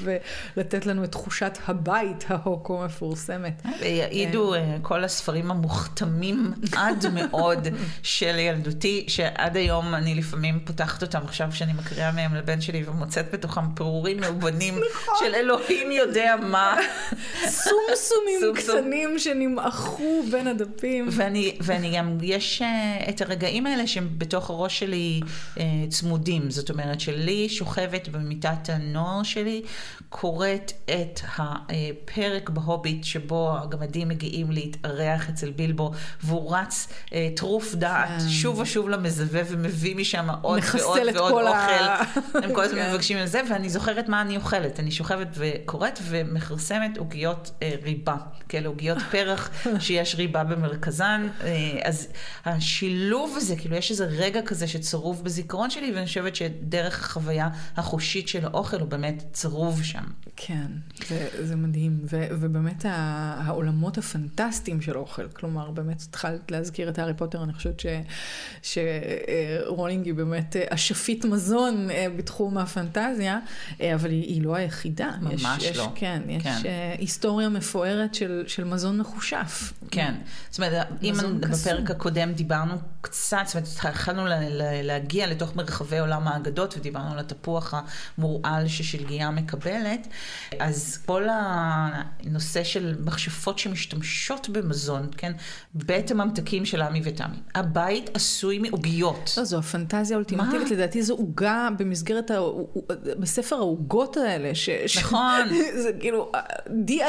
ולתת 0.57 0.87
לנו 0.87 1.05
את 1.05 1.13
תחושת 1.13 1.59
הבית 1.67 2.25
ההוקו 2.29 2.83
מפורסמת. 2.85 3.63
ויעידו 3.81 4.55
אה, 4.55 4.77
כל 4.83 5.05
הספרים 5.05 5.51
המוכתמים 5.51 6.53
עד 6.77 7.07
מאוד 7.15 7.69
של 8.03 8.39
ילדותי, 8.39 9.05
שעד 9.09 9.57
היום 9.57 9.95
אני 9.95 10.15
לפעמים 10.15 10.61
פותחת 10.65 11.03
אותם 11.03 11.21
עכשיו 11.25 11.49
כשאני 11.51 11.73
מקריאה 11.73 12.13
מהם 12.13 12.35
לבן 12.35 12.61
שלי 12.61 12.85
ומוצאת 12.87 13.33
בתוכם 13.33 13.75
פירורים 13.75 14.21
מאובנים 14.21 14.75
של 15.19 15.35
אלוהים 15.35 15.52
יודע 15.93 16.35
מה. 16.43 16.77
סומסומים. 17.47 18.55
קטנים 18.55 19.19
שנמעכו 19.19 20.23
בין 20.31 20.47
הדפים. 20.47 21.09
ואני, 21.11 21.57
ואני 21.61 21.97
גם, 21.97 22.19
יש 22.23 22.63
אה, 22.63 23.09
את 23.09 23.21
הרגעים 23.21 23.67
האלה 23.67 23.87
שהם 23.87 24.09
בתוך 24.19 24.51
הראש 24.51 24.79
שלי 24.79 25.21
אה, 25.59 25.65
צמודים. 25.89 26.51
זאת 26.51 26.71
אומרת, 26.71 27.01
שלי 27.01 27.49
שוכבת 27.49 28.09
במיטת 28.09 28.69
הנוער 28.69 29.23
שלי, 29.23 29.63
קוראת 30.09 30.73
את 30.85 31.21
הפרק 31.39 32.49
בהוביט 32.49 33.05
שבו 33.05 33.57
הגמדים 33.63 34.09
מגיעים 34.09 34.51
להתארח 34.51 35.29
אצל 35.29 35.51
בילבו, 35.51 35.93
והוא 36.23 36.57
רץ 36.57 36.89
אה, 37.13 37.29
טרוף 37.37 37.75
דעת 37.75 38.09
כן. 38.09 38.29
שוב 38.29 38.59
ושוב 38.59 38.89
למזווה 38.89 39.41
ומביא 39.47 39.97
משם 39.97 40.31
עוד 40.43 40.61
ועוד 40.79 40.99
את 41.09 41.17
ועוד 41.17 41.33
כל 41.33 41.47
אוכל. 41.49 42.39
הם 42.43 42.55
כל 42.55 42.63
הזמן 42.63 42.79
כן. 42.79 42.93
מבקשים 42.93 43.19
על 43.19 43.27
זה, 43.27 43.41
ואני 43.51 43.69
זוכרת 43.69 44.09
מה 44.09 44.21
אני 44.21 44.37
אוכלת. 44.37 44.81
אני 44.81 44.91
שוכבת 44.91 45.32
וקוראת 45.37 45.99
ומכרסמת 46.03 46.99
עוגיות 46.99 47.51
אה, 47.63 47.75
ריבה, 47.83 48.17
כאלה 48.49 48.69
עוגיות 48.69 48.99
פרח 49.13 49.51
שיש 49.79 50.15
ריבה 50.15 50.45
במרכזן. 50.45 51.29
אה, 51.45 51.81
אז 51.85 52.09
השילוב 52.45 53.35
הזה, 53.37 53.57
כאילו 53.57 53.77
יש 53.77 53.91
איזה 53.91 54.07
רגע 54.07 54.43
כזה 54.43 54.67
שצרוב 54.67 55.25
בזיכרון 55.25 55.71
שלי, 55.71 55.93
ואני 55.95 56.07
חושבת 56.07 56.37
שדרך 56.37 57.01
החוויה 57.01 57.49
החושית 57.77 58.29
של 58.29 58.45
האוכל 58.45 58.81
הוא 58.81 58.89
באמת 58.89 59.25
צרוב 59.33 59.83
שם. 59.83 60.05
כן, 60.37 60.67
זה, 61.09 61.29
זה 61.43 61.57
מדהים, 61.57 62.01
ו, 62.13 62.27
ובאמת 62.31 62.85
העולמות 62.89 63.99
הפנטסטיים 63.99 64.81
של 64.81 64.97
אוכל, 64.97 65.29
כלומר, 65.29 65.71
באמת 65.71 66.03
התחלת 66.09 66.51
להזכיר 66.51 66.89
את 66.89 66.99
הארי 66.99 67.15
פוטר, 67.15 67.43
אני 67.43 67.53
חושבת 67.53 67.83
שרולינג 68.63 70.07
היא 70.07 70.15
באמת 70.15 70.57
אה, 70.57 70.63
אשפית 70.69 71.25
מזון 71.25 71.91
אה, 71.91 72.07
בתחום 72.17 72.59
הפנטזיה, 72.59 73.39
אה, 73.81 73.95
אבל 73.95 74.11
היא, 74.11 74.23
היא 74.23 74.43
לא 74.43 74.55
היחידה, 74.55 75.11
ממש 75.23 75.63
יש, 75.63 75.77
לא. 75.77 75.83
יש, 75.83 75.89
כן, 75.95 76.23
יש 76.29 76.43
כן. 76.43 76.57
אה, 76.65 76.95
היסטוריה 76.99 77.49
מפוארת 77.49 78.15
של, 78.15 78.45
של 78.47 78.65
מזון 78.65 78.99
מחושף. 78.99 79.73
כן, 79.91 80.15
זאת 80.51 80.59
אומרת, 80.59 80.87
אם 81.03 81.15
בפרק. 81.41 81.91
הקודם 81.91 82.33
דיברנו 82.33 82.73
קצת, 83.01 83.39
זאת 83.47 83.55
אומרת, 83.55 83.69
התחלנו 83.69 84.27
לה- 84.27 84.49
לה- 84.49 84.83
להגיע 84.83 85.27
לתוך 85.27 85.57
מרחבי 85.57 85.99
עולם 85.99 86.29
האגדות 86.29 86.75
ודיברנו 86.79 87.13
על 87.13 87.19
התפוח 87.19 87.75
המורעל 88.19 88.69
ששלגיה 88.69 89.31
מקבלת, 89.31 90.09
אז 90.61 90.99
כל 91.07 91.23
הנושא 91.31 92.65
של 92.65 92.95
מכשפות 93.05 93.59
שמשתמשות 93.59 94.49
במזון, 94.49 95.09
כן, 95.17 95.33
בית 95.75 96.11
הממתקים 96.11 96.65
של 96.65 96.83
עמי 96.83 97.01
ותמי, 97.05 97.37
הבית 97.55 98.11
עשוי 98.15 98.59
מעוגיות. 98.59 99.35
לא, 99.37 99.45
זו 99.45 99.59
הפנטזיה 99.59 100.17
האולטימטיבית? 100.17 100.71
לדעתי 100.71 101.03
זו 101.03 101.15
עוגה 101.15 101.69
במסגרת, 101.79 102.31
ה... 102.31 102.39
בספר 103.19 103.57
העוגות 103.57 104.17
האלה, 104.17 104.55
ש... 104.55 104.71
ש- 104.87 104.99
נכון. 105.13 105.49
זה 105.83 105.91
כאילו 106.01 106.33
DIY, 106.87 107.01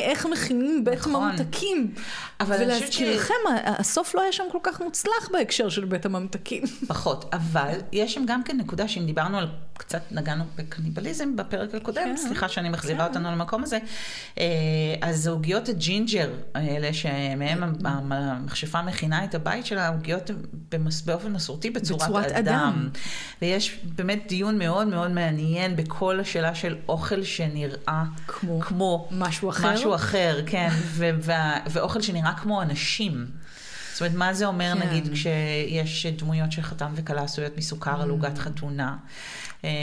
איך 0.00 0.26
מכינים 0.26 0.84
בית 0.84 0.98
נכון. 0.98 1.30
ממתקים. 1.30 1.94
אבל 2.40 2.56
ש- 2.56 2.60
ולהזכירכם, 2.60 3.34
ה- 3.50 3.80
הסוף 3.80 4.14
לא 4.14 4.20
היה 4.22 4.32
שם 4.32 4.44
כל 4.52 4.58
כך 4.62 4.80
מוצלח 4.80 5.28
בהקשר 5.32 5.68
של 5.68 5.84
בית 5.84 6.06
הממתקים. 6.06 6.62
פחות, 6.88 7.24
אבל 7.32 7.78
יש 7.92 8.14
שם 8.14 8.24
גם 8.26 8.42
כן 8.42 8.56
נקודה 8.56 8.88
שאם 8.88 9.06
דיברנו 9.06 9.38
על, 9.38 9.48
קצת 9.78 10.00
נגענו 10.10 10.44
בקניבליזם 10.56 11.36
בפרק 11.36 11.74
הקודם, 11.74 12.02
כן, 12.04 12.16
סליחה 12.16 12.48
שאני 12.48 12.68
מחזירה 12.68 12.98
כן. 12.98 13.04
אותנו 13.08 13.30
למקום 13.32 13.62
הזה, 13.62 13.78
אה, 14.38 14.44
אז 15.02 15.28
עוגיות 15.28 15.68
הג'ינג'ר 15.68 16.30
האלה, 16.54 16.92
שמהם 16.92 17.62
המ- 17.62 18.12
המכשפה 18.12 18.82
מכינה 18.82 19.24
את 19.24 19.34
הבית 19.34 19.66
שלה, 19.66 19.88
עוגיות 19.88 20.30
באופן 21.06 21.32
מסורתי 21.32 21.70
בצורת, 21.70 22.02
בצורת 22.02 22.26
אדם. 22.26 22.38
אדם. 22.54 22.88
ויש 23.42 23.78
באמת 23.84 24.24
דיון 24.28 24.58
מאוד 24.58 24.86
מאוד 24.86 25.10
מעניין 25.10 25.76
בכל 25.76 26.20
השאלה 26.20 26.54
של 26.54 26.76
אוכל 26.88 27.22
שנראה 27.52 28.04
כמו 28.26 28.60
כמו 28.60 29.08
משהו 29.10 29.50
אחר? 29.50 29.72
משהו 29.72 29.94
אחר, 29.94 30.42
כן, 30.46 30.68
ו- 30.84 31.10
וה- 31.20 31.58
ואוכל 31.70 32.00
שנראה 32.00 32.32
כמו 32.32 32.62
אנשים. 32.62 33.26
זאת 33.92 34.00
אומרת, 34.00 34.14
מה 34.14 34.34
זה 34.34 34.46
אומר, 34.46 34.74
כן. 34.78 34.88
נגיד, 34.88 35.12
כשיש 35.12 36.06
דמויות 36.06 36.52
של 36.52 36.62
חתן 36.62 36.92
וכלה 36.94 37.22
עשויות 37.22 37.56
מסוכר 37.56 38.02
על 38.02 38.10
עוגת 38.10 38.38
חתונה? 38.38 38.96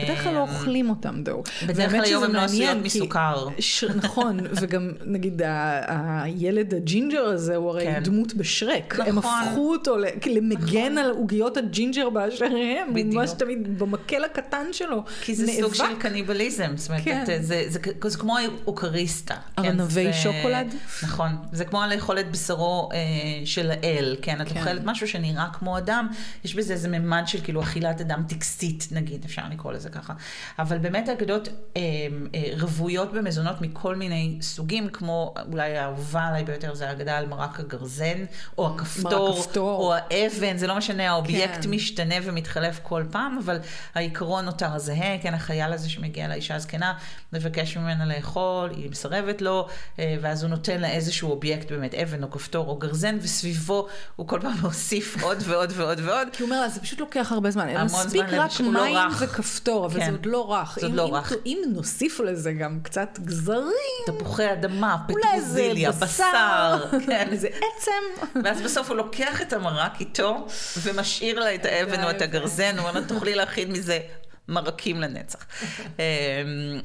בדרך 0.04 0.24
כלל 0.24 0.34
לא 0.34 0.42
אוכלים 0.42 0.90
אותם, 0.90 1.24
דווקא. 1.24 1.44
בדרך 1.68 1.92
כלל 1.92 2.04
היום 2.04 2.24
הם 2.24 2.34
לא 2.34 2.40
עשויות 2.42 2.78
מסוכר. 2.84 3.48
נכון, 3.96 4.40
וגם 4.62 4.92
נגיד. 5.06 5.42
הילד 5.88 6.74
הג'ינג'ר 6.74 7.24
הזה 7.26 7.56
הוא 7.56 7.70
הרי 7.70 7.86
כן. 7.86 8.00
דמות 8.04 8.34
בשרק. 8.34 9.00
הם 9.00 9.16
נכון. 9.16 9.32
הפכו 9.48 9.72
אותו. 9.72 9.96
למגן 10.26 10.98
על 10.98 11.10
עוגיות 11.12 11.58
הג'ינג'ר 11.58 12.10
באשר 12.10 12.46
הם. 12.46 12.54
הוא 12.88 12.96
בדיוק. 12.96 13.14
ממש 13.16 13.32
תמיד 13.38 13.80
במקל 13.80 14.24
הקטן 14.24 14.66
שלו. 14.72 15.04
כי 15.22 15.36
זה. 15.36 15.48
סוג 15.62 15.74
של 15.74 15.96
קניבליזם, 16.00 16.72
זאת 16.76 16.90
אומרת, 16.90 17.04
כן. 17.04 17.24
זה, 17.42 17.80
כמו 18.20 18.36
אוכריסטה. 18.68 19.36
ארנבי 19.60 19.88
זה- 19.88 20.14
שוקולד? 20.14 20.76
נכון, 21.04 21.30
זה 21.52 21.66
כמו 21.66 21.82
לאכול 21.96 22.20
את 22.20 22.32
בשרו 22.32 22.90
אה, 22.94 22.98
של 23.46 23.72
האל, 23.72 24.16
כן? 24.22 24.42
את 24.42 24.48
כן. 24.50 24.60
אוכלת 24.60 24.82
משהו 24.86 25.08
שנראה 25.08 25.48
כמו 25.54 25.78
אדם, 25.78 26.08
יש 26.46 26.56
בזה 26.56 26.74
איזה 26.74 26.88
ממד 26.88 27.24
של 27.26 27.42
כאילו 27.44 27.62
אכילת 27.62 28.02
אדם 28.02 28.24
טקסטית, 28.30 28.88
נגיד, 28.92 29.26
אפשר 29.26 29.42
לקרוא 29.52 29.69
לזה 29.72 29.90
ככה. 29.90 30.14
אבל 30.60 30.78
באמת 30.78 31.10
האגדות 31.10 31.48
אה, 31.78 31.82
אה, 32.36 32.44
רוויות 32.60 33.14
במזונות 33.14 33.62
מכל 33.62 33.96
מיני 33.96 34.38
סוגים, 34.42 34.90
כמו 34.90 35.34
אולי 35.52 35.78
האהובה 35.78 36.22
עליי 36.22 36.44
ביותר 36.44 36.76
זה 36.76 36.90
האגדה 36.90 37.18
על 37.18 37.26
מרק 37.26 37.60
הגרזן, 37.60 38.26
או 38.58 38.68
הכפתור. 38.68 39.38
או 39.80 39.94
האבן, 39.94 40.58
זה 40.58 40.68
לא 40.68 40.76
משנה, 40.76 41.10
האובייקט 41.10 41.64
כן. 41.64 41.70
משתנה 41.70 42.16
ומתחלף 42.24 42.80
כל 42.84 43.04
פעם, 43.12 43.38
אבל 43.46 43.60
העיקרון 43.96 44.46
נותר 44.46 44.80
זהה, 44.80 45.18
כן, 45.22 45.34
החייל 45.34 45.74
הזה 45.74 45.90
שמגיע 45.90 46.28
לאישה 46.28 46.56
הזקנה, 46.56 46.94
מבקש 47.34 47.78
ממנה 47.78 48.06
לאכול, 48.06 48.70
היא 48.70 48.92
מסרבת 48.92 49.42
לו, 49.42 49.68
אה, 50.00 50.16
ואז 50.22 50.44
הוא 50.44 50.50
נותן 50.50 50.82
לה 50.82 50.90
איזשהו 50.90 51.32
אובייקט, 51.32 51.72
באמת 51.72 51.94
אבן 51.94 52.24
או 52.24 52.32
כפתור 52.32 52.68
או 52.68 52.76
גרזן, 52.76 53.18
וסביבו 53.22 53.88
הוא 54.16 54.28
כל 54.28 54.40
פעם 54.42 54.58
מוסיף 54.64 55.24
עוד 55.24 55.38
ועוד 55.46 55.74
ועוד 55.76 56.00
ועוד. 56.04 56.28
כי 56.34 56.44
הוא 56.44 56.50
אומר 56.50 56.62
לה, 56.62 56.70
זה 56.70 56.80
פשוט 56.80 57.00
לוקח 57.00 57.32
הרבה 57.32 57.52
זמן. 57.52 57.84
המים 57.86 58.03
מספיק 58.03 58.26
רק 58.32 58.52
לא 58.60 58.98
רך. 58.98 59.40
וכפתור, 59.60 59.86
אבל 59.86 60.00
כן. 60.00 60.06
זה 60.06 60.12
עוד 60.12 60.26
לא 60.26 60.54
רך. 60.54 60.78
זה 60.82 60.86
עוד 60.86 60.96
לא 60.96 61.08
אם- 61.08 61.14
רך. 61.14 61.34
אם 61.46 61.58
נוסיף 61.68 62.20
לזה 62.20 62.54
גם 62.54 62.80
קצת 62.84 63.20
גזרים, 63.26 63.66
תפוחי 64.06 64.52
אדמה, 64.54 64.98
פטרוזיליה, 65.08 65.92
בשר, 65.92 66.86
כן. 67.06 67.28
איזה 67.32 67.48
עצם. 67.48 68.28
ואז 68.44 68.62
בסוף 68.62 68.90
הוא 68.90 68.98
לוקח 68.98 69.42
את 69.42 69.54
המרק 69.54 70.00
איתו, 70.00 70.48
ומשאיר 70.84 71.40
לה 71.40 71.56
את 71.56 71.66
האבן 71.66 72.04
או 72.04 72.10
את 72.10 72.22
הגרזן, 72.22 72.78
הוא 72.78 72.88
אומר 72.90 73.00
לה, 73.00 73.06
תוכלי 73.08 73.36
להכין 73.36 73.72
מזה 73.72 74.00
מרקים 74.48 75.02
לנצח. 75.02 75.40
אמ, 76.00 76.04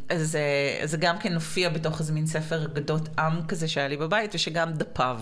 אז 0.08 0.36
אה, 0.36 0.86
זה 0.86 0.96
גם 0.96 1.18
כן 1.18 1.34
הופיע 1.34 1.68
בתוך 1.68 2.00
איזה 2.00 2.12
מין 2.12 2.26
ספר 2.26 2.64
אגדות 2.64 3.08
עם 3.18 3.46
כזה 3.48 3.68
שהיה 3.68 3.88
לי 3.88 3.96
בבית, 3.96 4.34
ושגם 4.34 4.72
דפיו, 4.72 5.20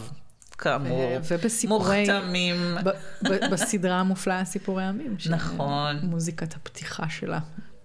כאמור, 0.62 1.12
ובסיפורי- 1.30 2.00
מוכתמים. 2.08 2.56
ב- 2.84 2.88
ב- 3.28 3.50
בסדרה 3.52 4.00
המופלאה 4.00 4.44
סיפורי 4.44 4.84
עמים. 4.84 5.16
נכון. 5.30 5.98
מוזיקת 6.02 6.54
הפתיחה 6.54 7.08
שלה. 7.08 7.38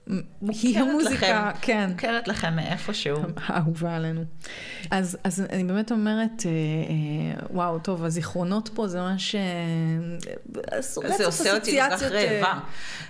היא 0.10 0.22
מוכרת 0.42 0.88
המוזיקה, 0.88 1.50
לכם, 1.50 1.60
כן, 1.62 1.90
מוכרת 1.92 2.28
לכם 2.28 2.56
מאיפשהו. 2.56 3.18
האהובה 3.46 3.96
עלינו. 3.96 4.24
אז, 4.92 5.18
אז 5.24 5.46
אני 5.52 5.64
באמת 5.64 5.92
אומרת, 5.92 6.44
אה, 6.46 6.52
אה, 6.52 7.48
וואו, 7.52 7.80
טוב, 7.80 8.04
הזיכרונות 8.04 8.70
פה 8.74 8.88
זה 8.88 9.02
ממש... 9.02 9.36
אה, 9.36 9.42
רצף 10.78 11.18
זה 11.18 11.26
עושה 11.26 11.56
אותי 11.56 11.72
כל 11.72 11.96
כך 11.96 12.04
אה, 12.04 12.08
רעבה. 12.08 12.60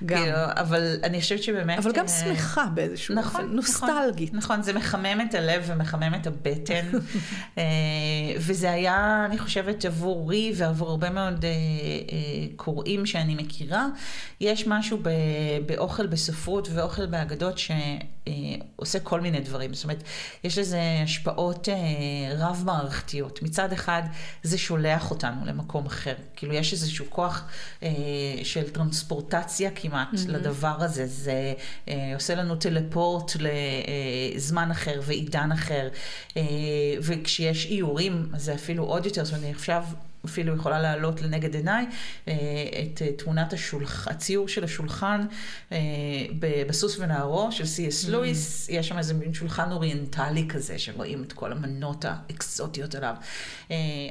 גם. 0.05 0.17
כאילו, 0.17 0.37
אבל 0.37 0.97
אני 1.03 1.21
חושבת 1.21 1.43
שבאמת... 1.43 1.77
אבל 1.77 1.91
גם 1.91 2.05
אה, 2.05 2.09
שמחה 2.09 2.65
באיזשהו 2.65 3.15
נכון, 3.15 3.41
אופן, 3.41 3.55
נוסטלגית. 3.55 4.33
נכון, 4.33 4.37
נכון, 4.37 4.61
זה 4.61 4.73
מחמם 4.73 5.21
את 5.29 5.33
הלב 5.35 5.63
ומחמם 5.67 6.15
את 6.21 6.27
הבטן. 6.27 6.85
אה, 7.57 7.63
וזה 8.37 8.71
היה, 8.71 9.25
אני 9.25 9.37
חושבת, 9.37 9.85
עבורי 9.85 10.53
ועבור 10.55 10.89
הרבה 10.89 11.09
מאוד 11.09 11.45
אה, 11.45 11.49
אה, 11.49 12.47
קוראים 12.55 13.05
שאני 13.05 13.35
מכירה, 13.35 13.87
יש 14.41 14.67
משהו 14.67 14.97
ב- 15.01 15.09
באוכל 15.65 16.07
בספרות 16.07 16.67
ואוכל 16.73 16.86
באגדות 17.09 17.57
שעושה 17.57 18.99
כל 18.99 19.21
מיני 19.21 19.39
דברים. 19.39 19.73
זאת 19.73 19.83
אומרת, 19.83 20.03
יש 20.43 20.57
לזה 20.57 20.79
השפעות 21.03 21.69
אה, 21.69 21.75
רב-מערכתיות. 22.37 23.41
מצד 23.41 23.73
אחד, 23.73 24.01
זה 24.43 24.57
שולח 24.57 25.11
אותנו 25.11 25.45
למקום 25.45 25.85
אחר. 25.85 26.13
כאילו, 26.35 26.53
יש 26.53 26.73
איזשהו 26.73 27.05
כוח 27.09 27.49
אה, 27.83 27.89
של 28.43 28.69
טרנספורטציה 28.69 29.71
כמעט 29.71 30.13
mm-hmm. 30.13 30.31
לדבר 30.31 30.75
הזה. 30.79 31.05
זה 31.05 31.53
אה, 31.87 32.11
עושה 32.15 32.35
לנו 32.35 32.55
טלפורט 32.55 33.31
לזמן 33.39 34.71
אחר 34.71 35.01
ועידן 35.03 35.51
אחר. 35.51 35.89
וכשיש 37.01 37.65
איורים, 37.65 38.31
זה 38.37 38.53
אפילו 38.53 38.83
עוד 38.83 39.05
יותר. 39.05 39.25
זאת 39.25 39.33
אומרת, 39.33 39.43
אני 39.43 39.51
עכשיו... 39.51 39.83
אפילו 40.25 40.55
יכולה 40.55 40.81
לעלות 40.81 41.21
לנגד 41.21 41.55
עיניי 41.55 41.85
אה, 42.27 42.33
את 42.33 43.01
אה, 43.01 43.11
תמונת 43.17 43.53
השולח... 43.53 44.07
הציור 44.07 44.47
של 44.47 44.63
השולחן 44.63 45.25
אה, 45.71 45.77
בסוס 46.67 46.99
ונערו 46.99 47.51
של 47.51 47.65
סי.אס 47.65 48.05
Mm. 48.05 48.09
לואיס, 48.09 48.69
יש 48.69 48.87
שם 48.87 48.97
איזה 48.97 49.13
מין 49.13 49.33
שולחן 49.33 49.71
אוריינטלי 49.71 50.45
כזה, 50.49 50.79
שרואים 50.79 51.23
את 51.23 51.33
כל 51.33 51.51
המנות 51.51 52.05
האקסוטיות 52.07 52.95
עליו. 52.95 53.15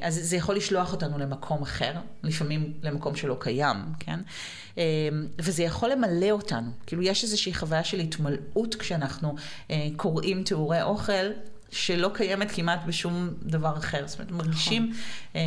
אז 0.02 0.20
זה 0.22 0.36
יכול 0.36 0.56
לשלוח 0.56 0.92
אותנו 0.92 1.18
למקום 1.18 1.62
אחר, 1.62 1.92
לפעמים 2.22 2.72
למקום 2.82 3.16
שלא 3.16 3.36
קיים, 3.40 3.76
כן? 3.98 4.20
וזה 5.38 5.62
יכול 5.62 5.90
למלא 5.90 6.30
אותנו. 6.30 6.70
כאילו, 6.86 7.02
יש 7.02 7.24
איזושהי 7.24 7.54
חוויה 7.54 7.84
של 7.84 8.00
התמלאות 8.00 8.74
כשאנחנו 8.74 9.36
קוראים 9.96 10.42
תיאורי 10.42 10.82
אוכל. 10.82 11.26
שלא 11.70 12.10
קיימת 12.14 12.50
כמעט 12.50 12.84
בשום 12.86 13.30
דבר 13.42 13.76
אחר. 13.76 14.02
זאת 14.06 14.18
אומרת, 14.18 14.32
מרגישים 14.32 14.92
אה, 15.36 15.40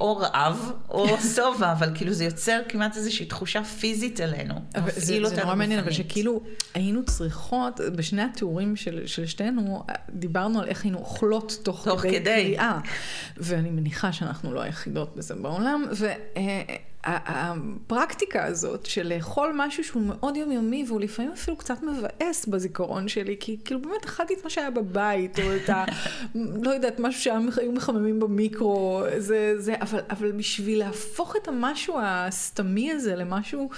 או 0.00 0.16
רעב 0.16 0.70
או 0.90 1.16
שובע, 1.34 1.72
אבל 1.72 1.90
כאילו 1.94 2.12
זה 2.12 2.24
יוצר 2.24 2.60
כמעט 2.68 2.96
איזושהי 2.96 3.26
תחושה 3.26 3.64
פיזית 3.64 4.20
אלינו. 4.20 4.54
אבל 4.74 4.90
זה, 4.90 5.00
מפעיל 5.00 5.28
זה 5.28 5.42
נורא 5.42 5.54
מעניין, 5.54 5.80
אבל. 5.80 5.92
שכאילו 5.92 6.42
היינו 6.74 7.04
צריכות, 7.04 7.80
בשני 7.96 8.22
התיאורים 8.22 8.76
של, 8.76 9.06
של 9.06 9.26
שתינו, 9.26 9.84
דיברנו 10.10 10.60
על 10.60 10.68
איך 10.68 10.84
היינו 10.84 10.98
אוכלות 10.98 11.58
תוך, 11.62 11.84
תוך 11.84 12.00
כדי. 12.00 12.20
קריאה. 12.20 12.78
ואני 13.36 13.70
מניחה 13.70 14.12
שאנחנו 14.12 14.54
לא 14.54 14.60
היחידות 14.60 15.16
בזה 15.16 15.34
בעולם. 15.34 15.84
והפרקטיקה 17.06 18.44
הזאת 18.44 18.86
של 18.86 19.12
לאכול 19.14 19.52
משהו 19.56 19.84
שהוא 19.84 20.02
מאוד 20.02 20.36
יומיומי, 20.36 20.84
והוא 20.88 21.00
לפעמים 21.00 21.32
אפילו 21.32 21.56
קצת 21.56 21.82
מבאס 21.82 22.46
בזיכרון 22.46 23.08
שלי, 23.08 23.36
כי 23.40 23.56
כאילו 23.64 23.82
באמת 23.82 24.04
אכלתי 24.04 24.34
את 24.34 24.44
מה 24.44 24.50
שהיה 24.50 24.70
בבית, 24.70 25.38
או 25.38 25.56
את 25.56 25.70
ה... 25.70 25.84
לא 26.64 26.70
יודעת, 26.70 27.00
משהו 27.00 27.22
שהיו 27.22 27.72
מחממים 27.72 28.20
במיקרו, 28.20 29.02
זה, 29.18 29.54
זה, 29.58 29.74
אבל, 29.80 30.00
אבל 30.10 30.32
בשביל 30.32 30.78
להפוך 30.78 31.36
את 31.42 31.48
המשהו 31.48 31.98
הסתמי 32.02 32.92
הזה 32.92 33.16
למשהו... 33.16 33.70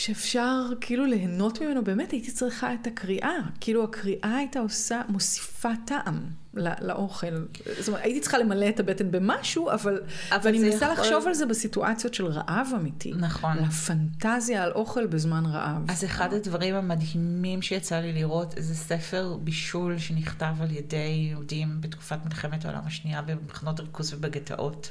שאפשר 0.00 0.62
כאילו 0.80 1.06
ליהנות 1.06 1.62
ממנו, 1.62 1.84
באמת 1.84 2.10
הייתי 2.10 2.32
צריכה 2.32 2.74
את 2.74 2.86
הקריאה. 2.86 3.36
כאילו 3.60 3.84
הקריאה 3.84 4.36
הייתה 4.36 4.60
עושה, 4.60 5.02
מוסיפה 5.08 5.68
טעם 5.86 6.20
לא, 6.54 6.70
לאוכל. 6.80 7.46
זאת 7.78 7.88
אומרת, 7.88 8.02
הייתי 8.04 8.20
צריכה 8.20 8.38
למלא 8.38 8.68
את 8.68 8.80
הבטן 8.80 9.10
במשהו, 9.10 9.70
אבל... 9.70 10.00
אבל 10.30 10.40
ואני 10.44 10.58
מנסה 10.58 10.76
יכול... 10.76 11.04
לחשוב 11.04 11.26
על 11.26 11.34
זה 11.34 11.46
בסיטואציות 11.46 12.14
של 12.14 12.26
רעב 12.26 12.68
אמיתי. 12.76 13.12
נכון. 13.16 13.58
לפנטזיה 13.58 14.64
על 14.64 14.72
אוכל 14.72 15.06
בזמן 15.06 15.46
רעב. 15.46 15.90
אז 15.90 16.04
אחד 16.04 16.34
הדברים 16.34 16.74
המדהימים 16.74 17.62
שיצא 17.62 18.00
לי 18.00 18.12
לראות, 18.12 18.54
זה 18.58 18.74
ספר 18.74 19.36
בישול 19.40 19.98
שנכתב 19.98 20.54
על 20.60 20.70
ידי 20.70 21.28
יהודים 21.30 21.80
בתקופת 21.80 22.18
מלחמת 22.24 22.64
העולם 22.64 22.82
השנייה 22.86 23.22
במחנות 23.22 23.80
ריכוז 23.80 24.14
ובגטאות. 24.14 24.90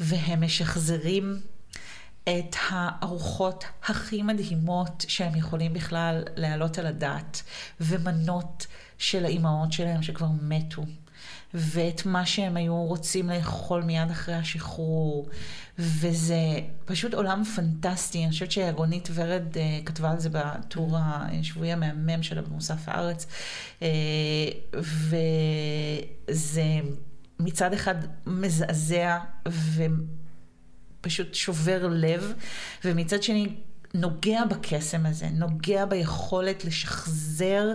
והם 0.00 0.44
משחזרים 0.44 1.36
את 2.24 2.56
הארוחות 2.68 3.64
הכי 3.84 4.22
מדהימות 4.22 5.04
שהם 5.08 5.34
יכולים 5.34 5.72
בכלל 5.72 6.22
להעלות 6.36 6.78
על 6.78 6.86
הדעת, 6.86 7.42
ומנות 7.80 8.66
של 8.98 9.24
האימהות 9.24 9.72
שלהם 9.72 10.02
שכבר 10.02 10.28
מתו, 10.42 10.84
ואת 11.54 12.06
מה 12.06 12.26
שהם 12.26 12.56
היו 12.56 12.76
רוצים 12.76 13.30
לאכול 13.30 13.82
מיד 13.82 14.10
אחרי 14.10 14.34
השחרור, 14.34 15.28
וזה 15.78 16.36
פשוט 16.84 17.14
עולם 17.14 17.44
פנטסטי. 17.44 18.22
אני 18.24 18.30
חושבת 18.30 18.50
שרונית 18.50 19.08
ורד 19.14 19.54
uh, 19.54 19.86
כתבה 19.86 20.10
על 20.10 20.20
זה 20.20 20.28
בטור 20.32 20.96
השבועי 20.98 21.72
המהמם 21.72 22.22
שלה 22.22 22.42
במוסף 22.42 22.88
הארץ, 22.88 23.26
uh, 23.80 23.84
וזה 26.30 26.64
מצד 27.40 27.72
אחד 27.72 27.94
מזעזע, 28.26 29.18
ו... 29.48 29.82
פשוט 31.04 31.34
שובר 31.34 31.88
לב, 31.90 32.32
ומצד 32.84 33.22
שני 33.22 33.48
נוגע 33.94 34.44
בקסם 34.44 35.06
הזה, 35.06 35.28
נוגע 35.32 35.84
ביכולת 35.84 36.64
לשחזר 36.64 37.72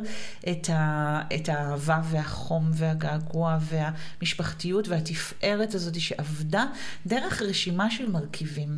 את, 0.52 0.70
ה, 0.70 1.22
את 1.36 1.50
האהבה 1.50 2.02
והחום 2.04 2.72
והגעגוע 2.74 3.58
והמשפחתיות 3.62 4.88
והתפארת 4.88 5.74
הזאת 5.74 6.02
שעבדה 6.02 6.66
דרך 7.06 7.42
רשימה 7.42 7.92
של 7.92 8.10
מרכיבים. 8.12 8.78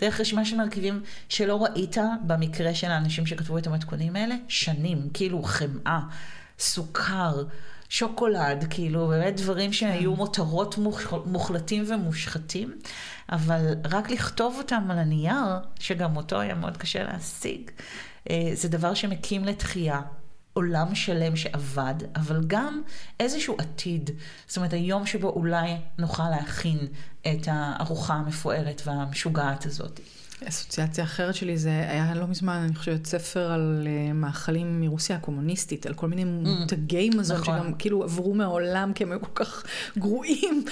דרך 0.00 0.20
רשימה 0.20 0.44
של 0.44 0.56
מרכיבים 0.56 1.02
שלא 1.28 1.64
ראית 1.64 1.96
במקרה 2.26 2.74
של 2.74 2.90
האנשים 2.90 3.26
שכתבו 3.26 3.58
את 3.58 3.66
המתכונים 3.66 4.16
האלה 4.16 4.34
שנים, 4.48 5.08
כאילו 5.14 5.42
חמאה, 5.42 6.00
סוכר. 6.58 7.42
שוקולד, 7.90 8.64
כאילו 8.70 9.08
באמת 9.08 9.36
דברים 9.36 9.72
שהיו 9.72 10.12
כן. 10.12 10.18
מותרות 10.18 10.78
מוחלטים 11.26 11.84
ומושחתים, 11.88 12.78
אבל 13.32 13.74
רק 13.84 14.10
לכתוב 14.10 14.54
אותם 14.58 14.90
על 14.90 14.98
הנייר, 14.98 15.56
שגם 15.78 16.16
אותו 16.16 16.40
היה 16.40 16.54
מאוד 16.54 16.76
קשה 16.76 17.02
להשיג, 17.02 17.70
אה, 18.30 18.50
זה 18.54 18.68
דבר 18.68 18.94
שמקים 18.94 19.44
לתחייה. 19.44 20.00
עולם 20.52 20.94
שלם 20.94 21.36
שעבד, 21.36 21.94
אבל 22.16 22.40
גם 22.46 22.82
איזשהו 23.20 23.56
עתיד. 23.58 24.10
זאת 24.46 24.56
אומרת, 24.56 24.72
היום 24.72 25.06
שבו 25.06 25.28
אולי 25.28 25.76
נוכל 25.98 26.30
להכין 26.30 26.78
את 27.20 27.48
הארוחה 27.50 28.14
המפוארת 28.14 28.82
והמשוגעת 28.84 29.66
הזאת. 29.66 30.00
אסוציאציה 30.48 31.04
אחרת 31.04 31.34
שלי 31.34 31.58
זה 31.58 31.70
היה 31.70 32.14
לא 32.14 32.26
מזמן, 32.26 32.62
אני 32.64 32.74
חושבת, 32.74 33.06
ספר 33.06 33.52
על 33.52 33.86
uh, 33.86 34.12
מאכלים 34.12 34.80
מרוסיה 34.80 35.16
הקומוניסטית, 35.16 35.86
על 35.86 35.94
כל 35.94 36.08
מיני 36.08 36.22
mm, 36.22 36.48
מותגי 36.48 37.10
מזון 37.16 37.36
נכון. 37.36 37.58
שגם 37.58 37.74
כאילו 37.74 38.04
עברו 38.04 38.34
מהעולם 38.34 38.92
כי 38.92 39.04
הם 39.04 39.12
היו 39.12 39.20
כל 39.20 39.44
כך 39.44 39.64
גרועים, 39.98 40.64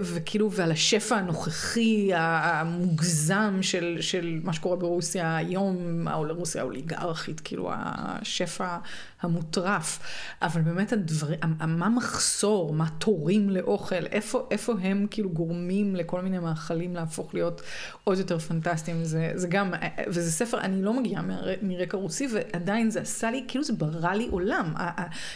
וכאילו, 0.00 0.52
ועל 0.52 0.72
השפע 0.72 1.16
הנוכחי 1.16 2.10
המוגזם 2.14 3.58
של, 3.62 3.96
של 4.00 4.40
מה 4.44 4.52
שקורה 4.52 4.76
ברוסיה 4.76 5.36
היום, 5.36 6.08
או 6.14 6.24
לרוסיה 6.24 6.62
האוליגרכית, 6.62 7.40
כאילו 7.40 7.70
השפע 7.72 8.76
המוטרף. 9.22 9.98
אבל 10.42 10.60
באמת 10.60 10.92
הדברים, 10.92 11.38
מה 11.66 11.88
מחסור, 11.88 12.72
מה 12.72 12.86
תורים 12.98 13.50
לאוכל, 13.50 14.06
איפה, 14.06 14.46
איפה 14.50 14.74
הם 14.82 15.06
כאילו 15.10 15.30
גורמים 15.30 15.96
לכל 15.96 16.20
מיני 16.20 16.38
מאכלים 16.38 16.94
להפוך 16.94 17.34
להיות 17.34 17.62
עוד 18.04 18.18
יותר 18.18 18.38
פנטסטיים. 18.38 18.97
זה, 19.02 19.30
זה 19.34 19.48
גם, 19.48 19.72
וזה 20.08 20.32
ספר, 20.32 20.60
אני 20.60 20.82
לא 20.82 20.94
מגיעה 20.94 21.22
מרקע 21.62 21.96
רוסי, 21.96 22.28
ועדיין 22.32 22.90
זה 22.90 23.00
עשה 23.00 23.30
לי, 23.30 23.44
כאילו 23.48 23.64
זה 23.64 23.72
ברא 23.72 24.12
לי 24.12 24.28
עולם. 24.30 24.74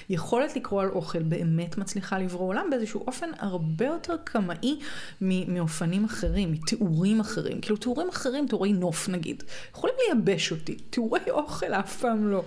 היכולת 0.09 0.57
לקרוא 0.57 0.83
על 0.83 0.89
אוכל 0.89 1.23
באמת 1.23 1.79
מצליחה 1.79 2.19
לברוא 2.19 2.49
עולם 2.49 2.67
באיזשהו 2.71 3.05
אופן 3.07 3.31
הרבה 3.39 3.85
יותר 3.85 4.17
קמאי 4.25 4.79
מאופנים 5.21 6.05
אחרים, 6.05 6.53
מתיאורים 6.53 7.21
אחרים. 7.21 7.61
כאילו 7.61 7.77
תיאורים 7.77 8.09
אחרים, 8.09 8.47
תיאורי 8.47 8.73
נוף 8.73 9.09
נגיד, 9.09 9.43
יכולים 9.73 9.95
לייבש 10.09 10.53
אותי, 10.53 10.75
תיאורי 10.75 11.21
אוכל 11.31 11.73
אף 11.73 11.97
פעם 12.01 12.31
לא. 12.31 12.45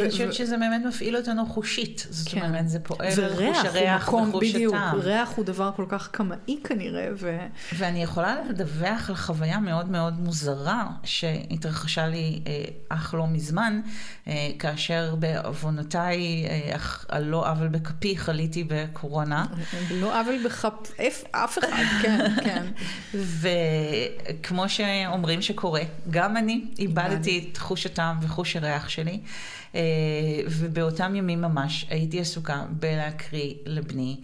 אני 0.00 0.10
חושבת 0.10 0.32
שזה 0.32 0.56
באמת 0.56 0.82
מפעיל 0.86 1.16
אותנו 1.16 1.46
חושית. 1.46 2.06
זאת 2.10 2.28
כן. 2.28 2.42
אומרת, 2.42 2.68
זה 2.68 2.80
פועל 2.80 3.06
על 3.06 3.34
חוש 3.34 3.64
הריח 3.64 4.08
וחוש 4.08 4.54
בדיוק. 4.54 4.74
ריח 4.94 5.32
הוא 5.36 5.44
דבר 5.44 5.70
כל 5.76 5.84
כך 5.88 6.10
קמאי 6.10 6.58
כנראה. 6.64 7.08
ו... 7.16 7.38
ואני 7.78 8.02
יכולה 8.02 8.36
לדווח 8.48 9.10
על 9.10 9.16
חוויה 9.16 9.60
מאוד 9.60 9.90
מאוד 9.90 10.20
מוזרה 10.20 10.53
שהתרחשה 11.04 12.06
לי 12.06 12.40
אה, 12.46 12.64
אך 12.88 13.14
לא 13.14 13.26
מזמן, 13.26 13.80
אה, 14.28 14.50
כאשר 14.58 15.14
בעוונותיי, 15.18 16.46
אה, 16.48 16.76
על 17.08 17.24
לא 17.24 17.50
עוול 17.50 17.68
בכפי, 17.68 18.16
חליתי 18.16 18.64
בקורונה. 18.68 19.46
לא 19.90 20.20
עוול 20.20 20.44
בכפ... 20.44 21.00
אף 21.30 21.58
אחד, 21.58 21.84
כן, 22.02 22.34
כן. 22.44 22.66
וכמו 23.14 24.68
שאומרים 24.68 25.42
שקורה, 25.42 25.82
גם 26.10 26.36
אני 26.36 26.64
איבדתי 26.78 27.48
את 27.52 27.56
חוש 27.56 27.86
הטעם 27.86 28.16
וחוש 28.22 28.56
הריח 28.56 28.88
שלי. 28.88 29.20
ובאותם 30.46 31.14
ימים 31.14 31.40
ממש 31.40 31.86
הייתי 31.90 32.20
עסוקה 32.20 32.62
בלהקריא 32.70 33.54
לבני 33.66 34.16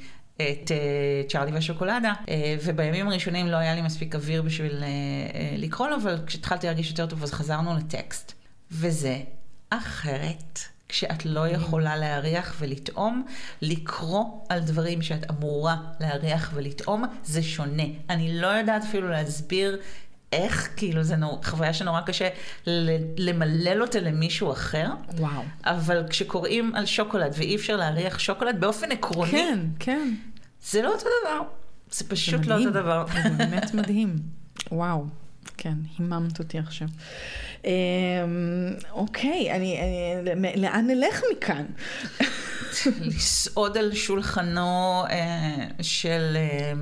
את 0.52 0.70
uh, 0.70 1.30
צ'ארלי 1.30 1.52
והשוקולדה, 1.52 2.12
uh, 2.26 2.28
ובימים 2.64 3.08
הראשונים 3.08 3.46
לא 3.46 3.56
היה 3.56 3.74
לי 3.74 3.82
מספיק 3.82 4.14
אוויר 4.14 4.42
בשביל 4.42 4.72
uh, 4.72 4.82
uh, 5.32 5.36
לקרוא 5.58 5.88
לו, 5.88 5.96
אבל 5.96 6.18
כשהתחלתי 6.26 6.66
להרגיש 6.66 6.90
יותר 6.90 7.06
טוב 7.06 7.22
אז 7.22 7.32
חזרנו 7.32 7.76
לטקסט. 7.76 8.32
וזה 8.70 9.18
אחרת. 9.70 10.58
כשאת 10.88 11.26
לא 11.26 11.48
יכולה 11.48 11.96
להריח 11.96 12.56
ולטעום, 12.58 13.24
לקרוא 13.62 14.24
על 14.48 14.60
דברים 14.60 15.02
שאת 15.02 15.30
אמורה 15.30 15.76
להריח 16.00 16.50
ולטעום, 16.54 17.04
זה 17.24 17.42
שונה. 17.42 17.82
אני 18.10 18.40
לא 18.40 18.46
יודעת 18.46 18.82
אפילו 18.84 19.08
להסביר 19.08 19.78
איך, 20.32 20.68
כאילו, 20.76 21.02
זו 21.02 21.16
נור, 21.16 21.40
חוויה 21.44 21.72
שנורא 21.72 22.00
קשה 22.00 22.28
למלל 23.18 23.82
אותה 23.82 24.00
למישהו 24.00 24.52
אחר. 24.52 24.86
וואו. 25.18 25.42
אבל 25.64 26.04
כשקוראים 26.10 26.74
על 26.74 26.86
שוקולד 26.86 27.34
ואי 27.36 27.56
אפשר 27.56 27.76
להריח 27.76 28.18
שוקולד, 28.18 28.60
באופן 28.60 28.92
עקרוני, 28.92 29.30
כן, 29.30 29.58
כן. 29.78 30.14
זה 30.62 30.82
לא 30.82 30.92
אותו 30.92 31.04
דבר. 31.22 31.40
זה 31.90 32.08
פשוט 32.08 32.46
לא 32.46 32.58
אותו 32.58 32.70
דבר. 32.70 33.04
זה 33.22 33.28
באמת 33.38 33.74
מדהים. 33.74 34.16
וואו. 34.72 35.04
כן, 35.56 35.74
היממת 35.98 36.38
אותי 36.38 36.58
עכשיו. 36.58 36.88
אמ, 37.64 37.70
אוקיי, 38.90 39.52
אני, 39.52 39.78
לאן 40.56 40.86
נלך 40.86 41.22
מכאן? 41.32 41.64
לסעוד 43.00 43.76
על 43.76 43.94
שולחנו 43.94 45.04
אה, 45.10 45.66
של 45.80 46.36
אה, 46.36 46.72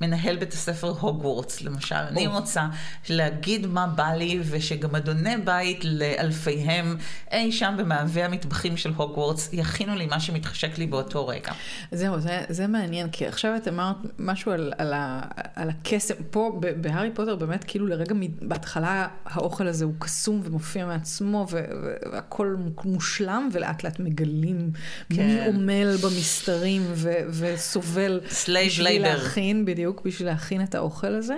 מנהל 0.00 0.36
בית 0.36 0.52
הספר 0.52 0.88
הוגוורטס, 1.00 1.62
למשל. 1.62 1.94
או. 1.94 2.08
אני 2.08 2.26
רוצה 2.26 2.66
להגיד 3.08 3.66
מה 3.66 3.86
בא 3.86 4.12
לי, 4.12 4.40
ושגם 4.50 4.96
אדוני 4.96 5.36
בית 5.36 5.80
לאלפיהם 5.84 6.96
אי 7.32 7.52
שם 7.52 7.74
במעווה 7.78 8.24
המטבחים 8.24 8.76
של 8.76 8.92
הוגוורטס 8.96 9.48
יכינו 9.52 9.94
לי 9.94 10.06
מה 10.06 10.20
שמתחשק 10.20 10.78
לי 10.78 10.86
באותו 10.86 11.26
רגע. 11.26 11.52
זהו, 11.92 12.20
זה, 12.20 12.44
זה 12.48 12.66
מעניין, 12.66 13.10
כי 13.10 13.26
עכשיו 13.26 13.56
את 13.56 13.68
אמרת 13.68 13.96
משהו 14.18 14.52
על, 14.52 14.72
על, 14.78 14.92
על 15.54 15.70
הקסם. 15.70 16.14
פה 16.30 16.60
בהארי 16.80 17.10
פוטר 17.14 17.36
באמת 17.36 17.64
כאילו 17.64 17.86
לרגע 17.86 18.14
בהתחלה 18.42 19.08
האוכל 19.24 19.66
הזה 19.68 19.84
הוא 19.84 19.94
קסום 19.98 20.40
ומופיע 20.44 20.86
מעצמו, 20.86 21.46
והכל 22.12 22.56
מושלם, 22.84 23.48
ולאט 23.52 23.84
לאט 23.84 24.00
מגלים. 24.00 24.70
כן. 25.08 25.23
מי 25.26 25.38
כן. 25.38 25.50
עמל 25.54 25.96
במסתרים 25.96 26.82
ו- 26.92 27.12
וסובל 27.30 28.20
בשביל 28.66 29.02
להכין, 29.02 29.64
בדיוק, 29.64 30.02
בשביל 30.04 30.28
להכין 30.28 30.62
את 30.62 30.74
האוכל 30.74 31.14
הזה. 31.14 31.36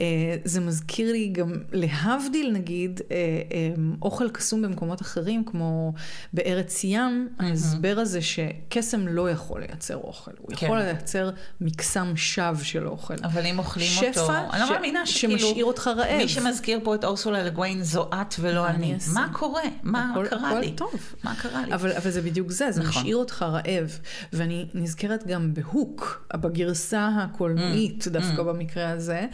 אה, 0.00 0.36
זה 0.44 0.60
מזכיר 0.60 1.12
לי 1.12 1.28
גם, 1.28 1.52
להבדיל 1.72 2.52
נגיד, 2.52 3.00
אה, 3.10 3.16
אה, 3.16 3.74
אוכל 4.02 4.30
קסום 4.30 4.62
במקומות 4.62 5.02
אחרים, 5.02 5.44
כמו 5.44 5.92
בארץ 6.32 6.84
ים, 6.84 7.28
ההסבר 7.38 7.98
הזה 7.98 8.22
שקסם 8.22 9.08
לא 9.08 9.30
יכול 9.30 9.60
לייצר 9.60 9.96
אוכל. 9.96 10.30
הוא 10.38 10.56
כן. 10.56 10.66
יכול 10.66 10.78
לייצר 10.78 11.30
מקסם 11.60 12.16
שווא 12.16 12.62
של 12.62 12.86
אוכל. 12.86 13.14
אבל 13.24 13.46
אם 13.46 13.58
אוכלים 13.58 13.88
שפע 13.88 14.20
אותו, 14.20 14.32
אני 14.52 14.60
לא 14.60 14.70
מאמינה 14.70 15.06
שכאילו... 15.06 15.38
שמשאיר 15.38 15.64
אותך 15.64 15.90
רעב. 15.96 16.16
מי 16.16 16.28
שמזכיר 16.28 16.80
פה 16.84 16.94
את 16.94 17.04
אורסולה 17.04 17.42
לגוויין 17.42 17.82
זו 17.82 18.10
את 18.14 18.34
ולא 18.40 18.66
אני. 18.66 18.92
אני 18.92 18.98
מה 19.12 19.28
קורה? 19.32 19.62
מה 19.82 20.10
הכל, 20.10 20.26
קרה 20.28 20.48
הכל 20.50 20.60
לי? 20.60 20.72
טוב. 20.72 21.14
מה 21.24 21.34
קרה 21.42 21.66
לי? 21.66 21.74
אבל, 21.74 21.92
אבל 21.92 22.10
זה 22.10 22.22
בדיוק 22.22 22.50
זה, 22.50 22.72
זה 22.72 22.80
נכון. 22.80 23.02
משאיר 23.02 23.16
אותך 23.16 23.42
רעב. 23.42 23.98
ואני 24.32 24.66
נזכרת 24.74 25.26
גם 25.26 25.54
בהוק, 25.54 26.26
בגרסה 26.36 27.08
הקולנועית, 27.08 28.06
mm. 28.06 28.10
דווקא 28.10 28.40
mm. 28.40 28.42
במקרה 28.42 28.90
הזה. 28.90 29.26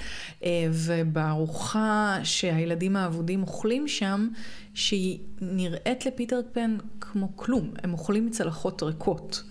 ובארוחה 0.73 2.19
שהילדים 2.25 2.97
האבודים 2.97 3.43
אוכלים 3.43 3.89
שם, 3.89 4.29
שהיא 4.75 5.19
נראית 5.41 6.07
לפיטר 6.07 6.41
פן 6.53 6.77
כמו 7.01 7.37
כלום, 7.37 7.71
הם 7.83 7.93
אוכלים 7.93 8.27
מצלחות 8.27 8.83
ריקות. 8.83 9.43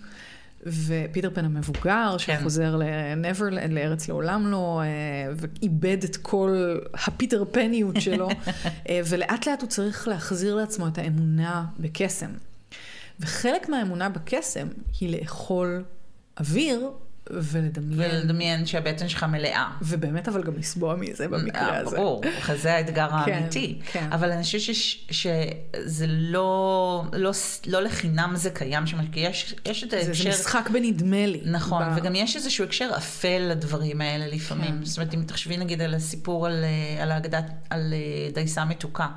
ופיטר 0.65 1.29
פן 1.33 1.45
המבוגר, 1.45 2.15
כן. 2.19 2.37
שחוזר 2.39 2.75
לנברלנד, 2.75 3.73
לארץ 3.73 4.07
לעולם 4.07 4.47
לא, 4.47 4.81
ואיבד 5.35 6.03
את 6.03 6.17
כל 6.17 6.77
הפיטר 6.93 7.43
פניות 7.51 8.01
שלו, 8.01 8.29
ולאט 9.09 9.47
לאט 9.47 9.61
הוא 9.61 9.69
צריך 9.69 10.07
להחזיר 10.07 10.55
לעצמו 10.55 10.87
את 10.87 10.97
האמונה 10.97 11.65
בקסם. 11.79 12.29
וחלק 13.19 13.69
מהאמונה 13.69 14.09
בקסם 14.09 14.67
היא 14.99 15.17
לאכול 15.19 15.83
אוויר 16.39 16.89
ולדמיין. 17.29 18.11
ולדמיין 18.11 18.65
שהבטן 18.65 19.09
שלך 19.09 19.23
מלאה. 19.23 19.71
ובאמת 19.81 20.27
אבל 20.27 20.43
גם 20.43 20.53
לסבוע 20.57 20.95
מזה 20.95 21.27
במקרה 21.27 21.69
אה, 21.69 21.77
הזה. 21.77 21.95
ברור, 21.95 22.21
זה 22.61 22.73
האתגר 22.73 23.09
כן, 23.25 23.33
האמיתי. 23.33 23.79
כן. 23.91 24.07
אבל 24.11 24.31
אני 24.31 24.43
חושבת 24.43 24.75
שזה 25.11 26.07
לא, 26.07 27.03
לא, 27.13 27.31
לא 27.67 27.81
לחינם 27.81 28.31
זה 28.35 28.49
קיים 28.49 28.87
שם, 28.87 29.07
כי 29.07 29.19
יש, 29.19 29.55
יש 29.65 29.83
את 29.83 29.93
ההקשר... 29.93 30.13
זה, 30.13 30.23
זה 30.23 30.29
משחק 30.29 30.69
בנדמה 30.69 31.25
לי. 31.25 31.41
נכון, 31.45 31.83
ב... 31.83 31.97
וגם 31.97 32.15
יש 32.15 32.35
איזשהו 32.35 32.65
הקשר 32.65 32.89
אפל 32.97 33.47
לדברים 33.51 34.01
האלה 34.01 34.27
לפעמים. 34.27 34.79
כן. 34.79 34.85
זאת 34.85 34.97
אומרת, 34.97 35.13
אם 35.13 35.23
תחשבי 35.23 35.57
נגיד 35.57 35.81
על 35.81 35.93
הסיפור 35.93 36.47
על, 36.47 36.63
אה, 36.63 37.03
על 37.03 37.11
על 37.69 37.93
אה, 37.93 38.31
דייסה 38.33 38.65
מתוקה. 38.65 39.07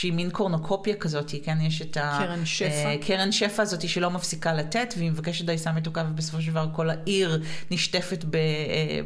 שהיא 0.00 0.12
מין 0.12 0.30
קורנוקופיה 0.30 0.94
כזאת, 0.94 1.34
כן, 1.42 1.60
יש 1.60 1.82
את 1.82 1.96
ה... 1.96 2.18
קרן 2.18 2.46
שפע. 2.46 2.94
Uh, 2.94 3.06
קרן 3.06 3.32
שפע 3.32 3.62
הזאת 3.62 3.88
שלא 3.88 4.10
מפסיקה 4.10 4.52
לתת, 4.52 4.94
והיא 4.96 5.10
מבקשת 5.10 5.44
דייסה 5.44 5.72
מתוקה, 5.72 6.04
ובסופו 6.10 6.42
של 6.42 6.50
דבר 6.50 6.68
כל 6.72 6.90
העיר 6.90 7.42
נשטפת 7.70 8.24
ב, 8.24 8.36
uh, 8.36 8.36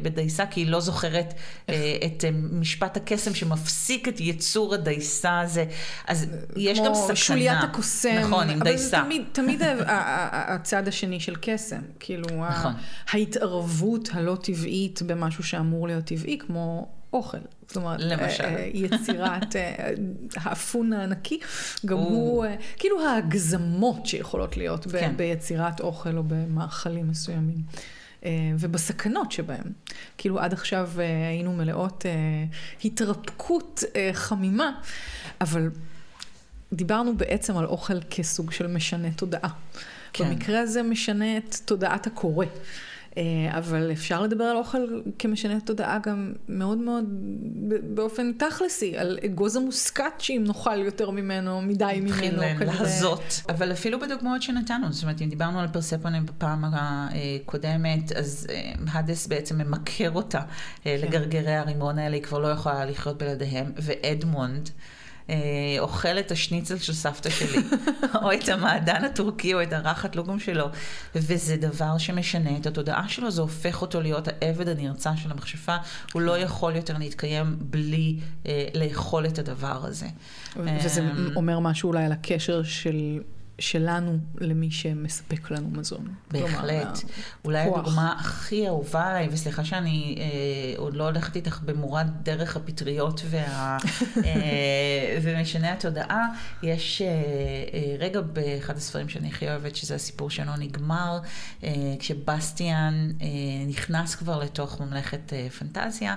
בדייסה, 0.01 0.45
כי 0.45 0.61
היא 0.61 0.67
לא 0.67 0.79
זוכרת 0.79 1.33
uh, 1.33 1.71
את 2.05 2.23
משפט 2.51 2.97
הקסם 2.97 3.33
שמפסיק 3.33 4.07
את 4.07 4.21
יצור 4.21 4.73
הדייסה 4.73 5.39
הזה. 5.39 5.65
אז 6.07 6.25
יש 6.55 6.79
גם 6.79 6.93
סכנה. 6.93 7.07
כמו 7.07 7.15
שוליית 7.15 7.63
הקוסם. 7.63 8.19
נכון, 8.21 8.49
עם 8.49 8.59
דייסה. 8.59 8.97
אבל 8.97 9.05
תמיד, 9.05 9.21
תמיד 9.31 9.61
הצד 9.87 10.87
השני 10.87 11.19
של 11.19 11.35
קסם, 11.41 11.81
כאילו, 11.99 12.47
נכון. 12.49 12.73
ההתערבות 13.11 14.09
הלא 14.13 14.37
טבעית 14.43 15.01
במשהו 15.01 15.43
שאמור 15.43 15.87
להיות 15.87 16.05
טבעי, 16.05 16.37
כמו 16.37 16.87
אוכל. 17.13 17.37
אומרת, 17.77 17.99
למשל. 17.99 18.43
אה, 18.43 18.55
אה, 18.55 18.69
יצירת 18.73 19.55
אה, 19.55 19.89
האפון 20.35 20.93
הענקי, 20.93 21.39
גם 21.85 21.97
הוא, 21.97 22.45
כאילו 22.77 23.07
ההגזמות 23.07 24.05
שיכולות 24.05 24.57
להיות 24.57 24.87
כן. 24.91 25.13
ביצירת 25.17 25.79
אוכל 25.79 26.17
או 26.17 26.23
במאכלים 26.23 27.07
מסוימים. 27.07 27.61
ובסכנות 28.59 29.31
שבהם. 29.31 29.71
כאילו 30.17 30.39
עד 30.39 30.53
עכשיו 30.53 30.89
היינו 30.97 31.53
מלאות 31.53 32.05
התרפקות 32.85 33.83
חמימה, 34.13 34.71
אבל 35.41 35.69
דיברנו 36.73 37.17
בעצם 37.17 37.57
על 37.57 37.65
אוכל 37.65 38.01
כסוג 38.09 38.51
של 38.51 38.67
משנה 38.67 39.11
תודעה. 39.11 39.49
כן. 40.13 40.29
במקרה 40.29 40.59
הזה 40.59 40.83
משנה 40.83 41.37
את 41.37 41.55
תודעת 41.65 42.07
הקורא. 42.07 42.45
אה, 43.17 43.23
אבל 43.57 43.91
אפשר 43.91 44.21
לדבר 44.21 44.43
על 44.43 44.57
אוכל 44.57 45.01
כמשנה 45.19 45.59
תודעה 45.59 45.99
גם 46.03 46.33
מאוד 46.49 46.77
מאוד 46.77 47.05
באופן 47.93 48.31
תכלסי, 48.33 48.97
על 48.97 49.19
אגוז 49.25 49.55
המוסקת 49.55 50.13
שאם 50.19 50.43
נאכל 50.47 50.77
יותר 50.77 51.09
ממנו, 51.09 51.61
מדי 51.61 51.85
ממנו. 51.95 52.05
מתחיל 52.07 52.39
להזות. 52.65 53.41
אבל 53.49 53.71
אפילו 53.71 53.99
בדוגמאות 53.99 54.41
שנתנו, 54.41 54.93
זאת 54.93 55.03
אומרת, 55.03 55.21
אם 55.21 55.29
דיברנו 55.29 55.59
על 55.59 55.67
פרספונים 55.67 56.25
בפעם 56.25 56.63
הקודמת, 56.65 58.11
אז 58.11 58.47
אה, 58.49 58.71
הדס 58.93 59.27
בעצם 59.27 59.57
ממכר 59.57 60.11
אותה 60.11 60.39
אה, 60.39 60.43
כן. 60.83 60.97
לגרגרי 61.07 61.55
הרימון 61.55 61.99
האלה, 61.99 62.15
היא 62.15 62.23
כבר 62.23 62.39
לא 62.39 62.47
יכולה 62.47 62.85
לחיות 62.85 63.17
בלעדיהם, 63.17 63.71
ואדמונד. 63.77 64.69
אה, 65.29 65.35
אוכל 65.79 66.19
את 66.19 66.31
השניצל 66.31 66.77
של 66.77 66.93
סבתא 66.93 67.29
שלי, 67.29 67.57
או 68.23 68.33
את 68.33 68.49
המעדן 68.49 69.03
הטורקי, 69.03 69.53
או 69.53 69.63
את 69.63 69.73
הרחת 69.73 70.15
לוגום 70.15 70.39
שלו, 70.39 70.65
וזה 71.15 71.57
דבר 71.57 71.97
שמשנה 71.97 72.57
את 72.57 72.65
התודעה 72.65 73.09
שלו, 73.09 73.31
זה 73.31 73.41
הופך 73.41 73.81
אותו 73.81 74.01
להיות 74.01 74.27
העבד 74.27 74.67
הנרצע 74.67 75.15
של 75.15 75.31
המכשפה, 75.31 75.75
הוא 76.13 76.21
לא 76.21 76.37
יכול 76.37 76.75
יותר 76.75 76.97
להתקיים 76.97 77.57
בלי 77.59 78.15
אה, 78.45 78.67
לאכול 78.73 79.25
את 79.25 79.39
הדבר 79.39 79.85
הזה. 79.85 80.07
וזה 80.55 81.01
אה, 81.01 81.09
אומר 81.35 81.59
משהו 81.59 81.89
אולי 81.89 82.03
על 82.03 82.11
הקשר 82.11 82.63
של 82.63 83.19
שלנו 83.59 84.17
למי 84.37 84.71
שמספק 84.71 85.51
לנו 85.51 85.69
מזון. 85.69 86.07
בהחלט. 86.31 86.99
כלומר, 86.99 87.13
אולי 87.45 87.65
כוח. 87.69 87.79
הדוגמה 87.79 88.15
הכי 88.19 88.67
אהובה 88.67 89.07
עליי, 89.07 89.27
וסליחה 89.31 89.65
שאני 89.65 90.15
אה, 90.19 90.77
עוד 90.77 90.93
לא 90.93 91.03
הולכת 91.03 91.35
איתך 91.35 91.59
במורד 91.65 92.07
דרך 92.23 92.55
הפטריות 92.55 93.21
וה, 93.25 93.77
אה, 94.25 95.17
ומשנה 95.21 95.73
התודעה, 95.73 96.27
יש 96.63 97.01
אה, 97.01 97.07
אה, 97.07 97.95
רגע 97.99 98.21
באחד 98.21 98.77
הספרים 98.77 99.09
שאני 99.09 99.27
הכי 99.27 99.47
אוהבת, 99.47 99.75
שזה 99.75 99.95
הסיפור 99.95 100.29
שלא 100.29 100.55
נגמר, 100.57 101.19
אה, 101.63 101.71
כשבסטיאן 101.99 103.11
אה, 103.21 103.27
נכנס 103.67 104.15
כבר 104.15 104.39
לתוך 104.39 104.81
ממלכת 104.81 105.33
אה, 105.33 105.47
פנטזיה, 105.49 106.15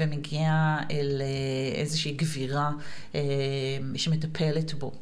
ומגיע 0.00 0.76
אל 0.90 1.22
אה, 1.22 1.80
איזושהי 1.80 2.12
גבירה 2.12 2.70
אה, 3.14 3.20
שמטפלת 3.96 4.74
בו. 4.74 4.92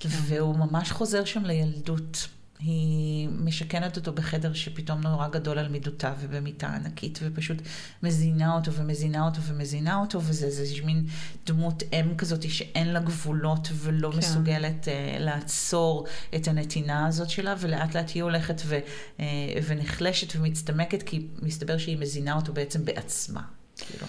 כן. 0.00 0.08
והוא 0.12 0.56
ממש 0.56 0.92
חוזר 0.92 1.24
שם 1.24 1.44
לילדות. 1.44 2.28
היא 2.58 3.28
משכנת 3.28 3.96
אותו 3.96 4.12
בחדר 4.12 4.52
שפתאום 4.52 5.00
נורא 5.00 5.28
גדול 5.28 5.58
על 5.58 5.68
מידותיו 5.68 6.14
ובמיטה 6.20 6.68
ענקית 6.68 7.18
ופשוט 7.22 7.56
מזינה 8.02 8.54
אותו 8.54 8.72
ומזינה 8.72 9.26
אותו 9.26 9.42
ומזינה 9.42 9.96
אותו 9.96 10.22
וזה 10.22 10.46
איזה 10.46 10.64
מין 10.84 11.06
דמות 11.46 11.82
אם 11.92 12.16
כזאת 12.16 12.50
שאין 12.50 12.88
לה 12.88 13.00
גבולות 13.00 13.68
ולא 13.74 14.10
כן. 14.10 14.18
מסוגלת 14.18 14.84
uh, 14.84 15.18
לעצור 15.18 16.06
את 16.34 16.48
הנתינה 16.48 17.06
הזאת 17.06 17.30
שלה 17.30 17.54
ולאט 17.60 17.96
לאט 17.96 18.10
היא 18.14 18.22
הולכת 18.22 18.62
ו, 18.64 18.78
uh, 19.16 19.20
ונחלשת 19.66 20.36
ומצטמקת 20.36 21.02
כי 21.02 21.26
מסתבר 21.42 21.78
שהיא 21.78 21.98
מזינה 21.98 22.34
אותו 22.34 22.52
בעצם 22.52 22.84
בעצמה. 22.84 23.55
כאילו. 23.78 24.06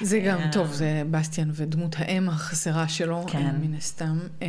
זה 0.00 0.18
גם, 0.18 0.38
אה, 0.38 0.52
טוב, 0.52 0.72
זה 0.72 1.02
בסטיאן 1.10 1.50
ודמות 1.54 1.96
האם 1.98 2.28
החסרה 2.28 2.88
שלו, 2.88 3.24
כן. 3.26 3.56
מן 3.60 3.74
הסתם. 3.74 4.18
אה, 4.42 4.48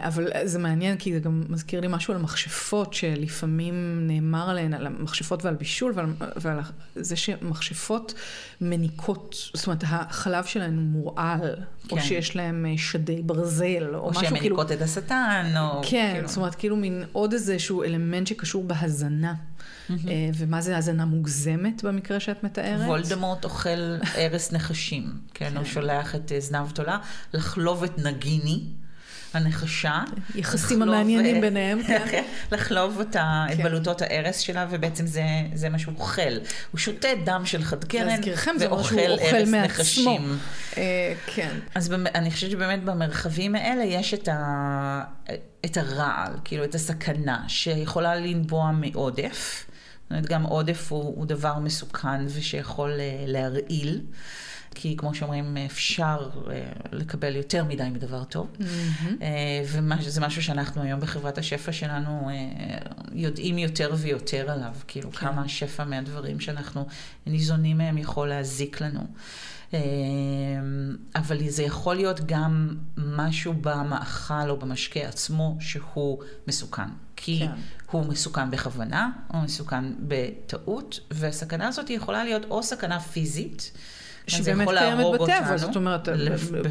אבל 0.00 0.28
זה 0.44 0.58
מעניין, 0.58 0.96
כי 0.96 1.12
זה 1.12 1.18
גם 1.18 1.44
מזכיר 1.48 1.80
לי 1.80 1.86
משהו 1.90 2.14
על 2.14 2.20
מכשפות, 2.20 2.94
שלפעמים 2.94 4.06
נאמר 4.06 4.50
עליהן, 4.50 4.74
על 4.74 4.86
המכשפות 4.86 5.44
ועל 5.44 5.54
בישול, 5.54 5.92
ועל, 5.96 6.06
ועל 6.36 6.60
זה 6.96 7.16
שמכשפות 7.16 8.14
מניקות, 8.60 9.36
זאת 9.54 9.66
אומרת, 9.66 9.84
החלב 9.86 10.44
שלהן 10.44 10.78
מורעל, 10.78 11.56
כן. 11.88 11.96
או 11.96 12.02
שיש 12.02 12.36
להן 12.36 12.66
אה, 12.66 12.74
שדי 12.76 13.22
ברזל, 13.22 13.94
או, 13.94 13.98
או 13.98 14.10
משהו 14.10 14.12
כאילו... 14.12 14.12
או 14.12 14.14
שהן 14.20 14.32
מניקות 14.32 14.72
את 14.72 14.82
השטן, 14.82 15.52
או... 15.60 15.82
כן, 15.90 16.10
כאילו... 16.14 16.28
זאת 16.28 16.36
אומרת, 16.36 16.54
כאילו 16.54 16.76
מין 16.76 17.04
עוד 17.12 17.32
איזשהו 17.32 17.82
אלמנט 17.82 18.26
שקשור 18.26 18.64
בהזנה. 18.64 19.34
אה, 19.90 20.30
ומה 20.34 20.60
זה 20.60 20.76
האזנה 20.76 21.04
מוגזמת 21.04 21.84
במקרה 21.84 22.20
שאת 22.20 22.44
מתארת? 22.44 22.86
וולדמורט 22.86 23.44
אוכל 23.44 23.96
ארס 24.16 24.52
נחשים, 24.52 25.12
כן, 25.34 25.56
הוא 25.56 25.64
כן. 25.64 25.70
שולח 25.70 26.14
את 26.14 26.32
אה, 26.32 26.40
זנב 26.40 26.70
תולה 26.70 26.98
לחלוב 27.34 27.84
את 27.84 27.98
נגיני. 27.98 28.64
הנחשה. 29.34 30.02
יחסים 30.34 30.82
המעניינים 30.82 31.40
ביניהם, 31.40 31.82
כן. 32.10 32.24
לחלוב 32.52 32.98
אותה, 32.98 33.46
את 33.52 33.56
כן. 33.56 33.62
בלוטות 33.62 34.02
הארס 34.02 34.38
שלה, 34.38 34.66
ובעצם 34.70 35.06
זה, 35.06 35.22
זה 35.54 35.68
מה 35.68 35.78
שהוא 35.78 35.94
אוכל. 35.98 36.38
הוא 36.70 36.78
שותה 36.78 37.08
דם 37.24 37.42
של 37.44 37.62
חד 37.62 37.84
קרן, 37.84 38.20
ואוכל 38.60 38.96
ארס 39.20 39.48
נחשים. 39.48 40.38
אה, 40.76 41.14
כן. 41.26 41.50
אז 41.74 41.92
אני 42.14 42.30
חושבת 42.30 42.50
שבאמת 42.50 42.84
במרחבים 42.84 43.54
האלה 43.54 43.84
יש 43.84 44.14
את, 44.14 44.28
ה, 44.28 45.02
את 45.64 45.76
הרעל, 45.76 46.32
כאילו 46.44 46.64
את 46.64 46.74
הסכנה, 46.74 47.44
שיכולה 47.48 48.14
לנבוע 48.14 48.70
מעודף. 48.70 49.66
זאת 50.10 50.10
אומרת, 50.10 50.26
גם 50.26 50.42
עודף 50.42 50.92
הוא, 50.92 51.16
הוא 51.16 51.26
דבר 51.26 51.58
מסוכן 51.58 52.26
ושיכול 52.26 52.90
אה, 52.90 53.24
להרעיל. 53.26 54.00
כי 54.74 54.96
כמו 54.96 55.14
שאומרים, 55.14 55.56
אפשר 55.56 56.30
אה, 56.50 56.62
לקבל 56.92 57.36
יותר 57.36 57.64
מדי 57.64 57.88
מדבר 57.92 58.24
טוב. 58.24 58.48
Mm-hmm. 58.58 59.24
וזה 60.00 60.20
משהו 60.20 60.42
שאנחנו 60.42 60.82
היום 60.82 61.00
בחברת 61.00 61.38
השפע 61.38 61.72
שלנו 61.72 62.30
יודעים 63.12 63.58
יותר 63.58 63.94
ויותר 63.96 64.50
עליו, 64.50 64.74
כאילו 64.88 65.12
כן. 65.12 65.18
כמה 65.18 65.42
השפע 65.42 65.84
מהדברים 65.84 66.40
שאנחנו 66.40 66.86
ניזונים 67.26 67.78
מהם 67.78 67.98
יכול 67.98 68.28
להזיק 68.28 68.80
לנו. 68.80 69.06
אבל 71.14 71.48
זה 71.48 71.62
יכול 71.62 71.96
להיות 71.96 72.20
גם 72.26 72.76
משהו 72.96 73.54
במאכל 73.60 74.50
או 74.50 74.56
במשקה 74.56 75.00
עצמו 75.00 75.56
שהוא 75.60 76.22
מסוכן. 76.48 76.88
כי 77.16 77.38
כן. 77.38 77.52
הוא 77.90 78.06
מסוכן 78.06 78.50
בכוונה, 78.50 79.10
או 79.34 79.40
מסוכן 79.40 79.84
בטעות, 79.98 81.00
והסכנה 81.10 81.68
הזאת 81.68 81.90
יכולה 81.90 82.24
להיות 82.24 82.44
או 82.50 82.62
סכנה 82.62 83.00
פיזית, 83.00 83.72
שבאמת 84.30 84.68
קיימת 84.68 85.06
בטבע, 85.20 85.56
זאת 85.56 85.76
אומרת, 85.76 86.08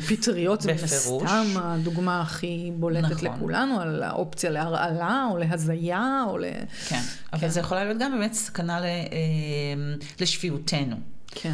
פטריות 0.08 0.62
זה 0.62 0.74
סתם 0.88 1.46
הדוגמה 1.56 2.22
הכי 2.22 2.72
בולטת 2.76 3.12
נכון. 3.12 3.28
לכולנו, 3.28 3.82
על 3.82 4.04
האופציה 4.04 4.50
להרעלה 4.50 5.28
או 5.32 5.38
להזיה 5.38 6.24
או 6.28 6.38
ל... 6.38 6.46
כן, 6.88 7.02
אבל 7.34 7.42
כן. 7.42 7.50
זה 7.50 7.60
יכולה 7.60 7.84
להיות 7.84 7.98
גם 8.00 8.12
באמת 8.12 8.34
סכנה 8.34 8.80
אמ, 8.84 9.96
לשפיותנו. 10.22 10.96
כן. 11.32 11.54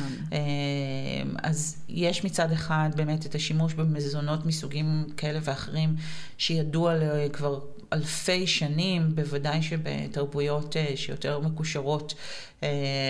אז 1.43 1.77
יש 1.89 2.23
מצד 2.23 2.51
אחד 2.51 2.89
באמת 2.95 3.25
את 3.25 3.35
השימוש 3.35 3.73
במזונות 3.73 4.45
מסוגים 4.45 5.05
כאלה 5.17 5.39
ואחרים, 5.43 5.95
שידוע 6.37 6.93
כבר 7.33 7.59
אלפי 7.93 8.47
שנים, 8.47 9.15
בוודאי 9.15 9.61
שבתרבויות 9.61 10.75
שיותר 10.95 11.39
מקושרות 11.39 12.13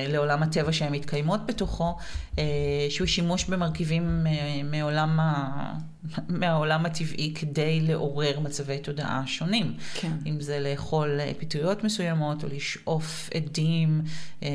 לעולם 0.08 0.44
הטבע 0.44 0.74
שהן 0.74 0.94
מתקיימות 0.94 1.46
בתוכו, 1.46 1.96
שהוא 2.90 3.08
שימוש 3.08 3.44
במרכיבים 3.46 4.28
מעולם, 4.64 5.20
ה... 5.20 5.74
מהעולם 6.30 6.86
הטבעי 6.86 7.34
כדי 7.36 7.82
לעורר 7.82 8.40
מצבי 8.40 8.80
תודעה 8.80 9.24
שונים. 9.28 9.74
כן. 9.94 10.12
אם 10.26 10.42
זה 10.42 10.60
לאכול 10.60 11.20
פטריות 11.40 11.84
מסוימות, 11.84 12.44
או 12.44 12.50
לשאוף 12.50 13.30
עדים 13.34 14.02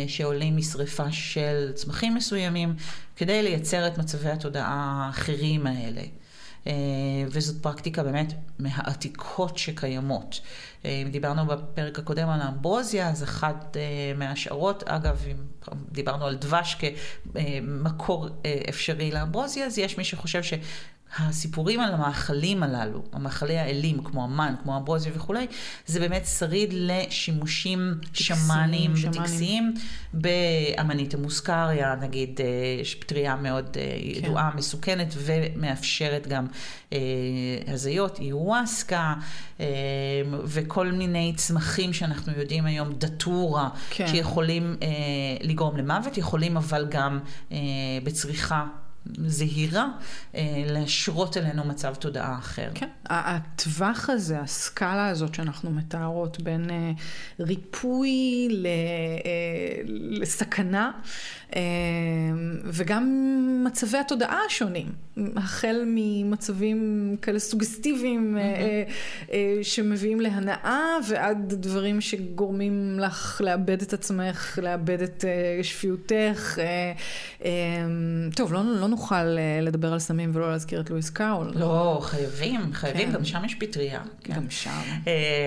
שעולים 0.06 0.56
משרפה 0.56 1.12
של 1.12 1.72
צמחים 1.74 2.14
מסוימים, 2.14 2.74
כדי 3.16 3.42
לייצר 3.42 3.86
את 3.86 3.98
מצבי 3.98 4.30
התודעה 4.30 5.06
האחרים 5.06 5.66
האלה. 5.66 6.02
וזאת 7.30 7.62
פרקטיקה 7.62 8.02
באמת 8.02 8.32
מהעתיקות 8.58 9.58
שקיימות. 9.58 10.40
אם 10.84 11.08
דיברנו 11.10 11.46
בפרק 11.46 11.98
הקודם 11.98 12.28
על 12.28 12.40
האמברוזיה, 12.40 13.08
אז 13.08 13.22
אחת 13.22 13.76
מההשערות, 14.16 14.82
אגב, 14.82 15.24
אם 15.30 15.36
דיברנו 15.92 16.26
על 16.26 16.36
דבש 16.36 16.76
כמקור 17.32 18.28
אפשרי 18.68 19.10
לאמברוזיה, 19.10 19.66
אז 19.66 19.78
יש 19.78 19.98
מי 19.98 20.04
שחושב 20.04 20.42
ש... 20.42 20.54
הסיפורים 21.18 21.80
על 21.80 21.94
המאכלים 21.94 22.62
הללו, 22.62 23.02
המאכלי 23.12 23.58
האלים, 23.58 24.04
כמו 24.04 24.24
המן, 24.24 24.54
כמו 24.62 24.76
אמברוזיה 24.76 25.12
וכולי, 25.14 25.46
זה 25.86 26.00
באמת 26.00 26.26
שריד 26.26 26.70
לשימושים 26.72 27.94
שמאניים 28.12 28.92
וטקסיים 29.02 29.74
באמנית 30.14 31.14
המוסקריה, 31.14 31.94
נגיד, 32.00 32.40
יש 32.80 32.94
פטריה 32.94 33.36
מאוד 33.36 33.68
כן. 33.72 33.80
ידועה, 34.24 34.50
מסוכנת, 34.54 35.14
ומאפשרת 35.16 36.26
גם 36.26 36.46
אה, 36.92 36.98
הזיות, 37.66 38.18
איוואסקה, 38.18 39.14
אה, 39.60 39.66
וכל 40.44 40.92
מיני 40.92 41.32
צמחים 41.36 41.92
שאנחנו 41.92 42.32
יודעים 42.32 42.66
היום, 42.66 42.92
דטורה, 42.92 43.68
כן. 43.90 44.06
שיכולים 44.08 44.76
אה, 44.82 44.88
לגרום 45.40 45.76
למוות, 45.76 46.18
יכולים 46.18 46.56
אבל 46.56 46.86
גם 46.90 47.18
אה, 47.52 47.58
בצריכה. 48.04 48.66
זהירה, 49.26 49.88
אה, 50.34 50.62
להשרות 50.66 51.36
אלינו 51.36 51.64
מצב 51.64 51.94
תודעה 51.94 52.38
אחר. 52.38 52.68
כן, 52.74 52.88
הטווח 53.06 54.10
הזה, 54.10 54.40
הסקאלה 54.40 55.08
הזאת 55.08 55.34
שאנחנו 55.34 55.70
מתארות 55.70 56.40
בין 56.40 56.70
אה, 56.70 56.92
ריפוי 57.40 58.48
ל, 58.50 58.66
אה, 58.66 59.80
לסכנה, 59.86 60.90
וגם 62.64 63.04
מצבי 63.66 63.98
התודעה 63.98 64.38
השונים, 64.46 64.92
החל 65.36 65.82
ממצבים 65.86 67.16
כאלה 67.22 67.38
סוגסטיביים 67.38 68.38
mm-hmm. 68.38 69.30
שמביאים 69.62 70.20
להנאה, 70.20 70.84
ועד 71.08 71.54
דברים 71.54 72.00
שגורמים 72.00 72.98
לך 72.98 73.40
לאבד 73.44 73.82
את 73.82 73.92
עצמך, 73.92 74.58
לאבד 74.62 75.02
את 75.02 75.24
שפיותך. 75.62 76.58
טוב, 78.36 78.52
לא, 78.52 78.62
לא 78.64 78.88
נוכל 78.88 79.24
לדבר 79.62 79.92
על 79.92 79.98
סמים 79.98 80.30
ולא 80.34 80.50
להזכיר 80.50 80.80
את 80.80 80.90
לואיס 80.90 81.10
קאול. 81.10 81.52
לא, 81.54 81.98
חייבים, 82.02 82.72
חייבים, 82.72 83.08
כן. 83.08 83.12
גם 83.12 83.24
שם 83.24 83.44
יש 83.44 83.54
פטריה. 83.54 84.00
כן. 84.24 84.34
גם 84.34 84.50
שם. 84.50 84.80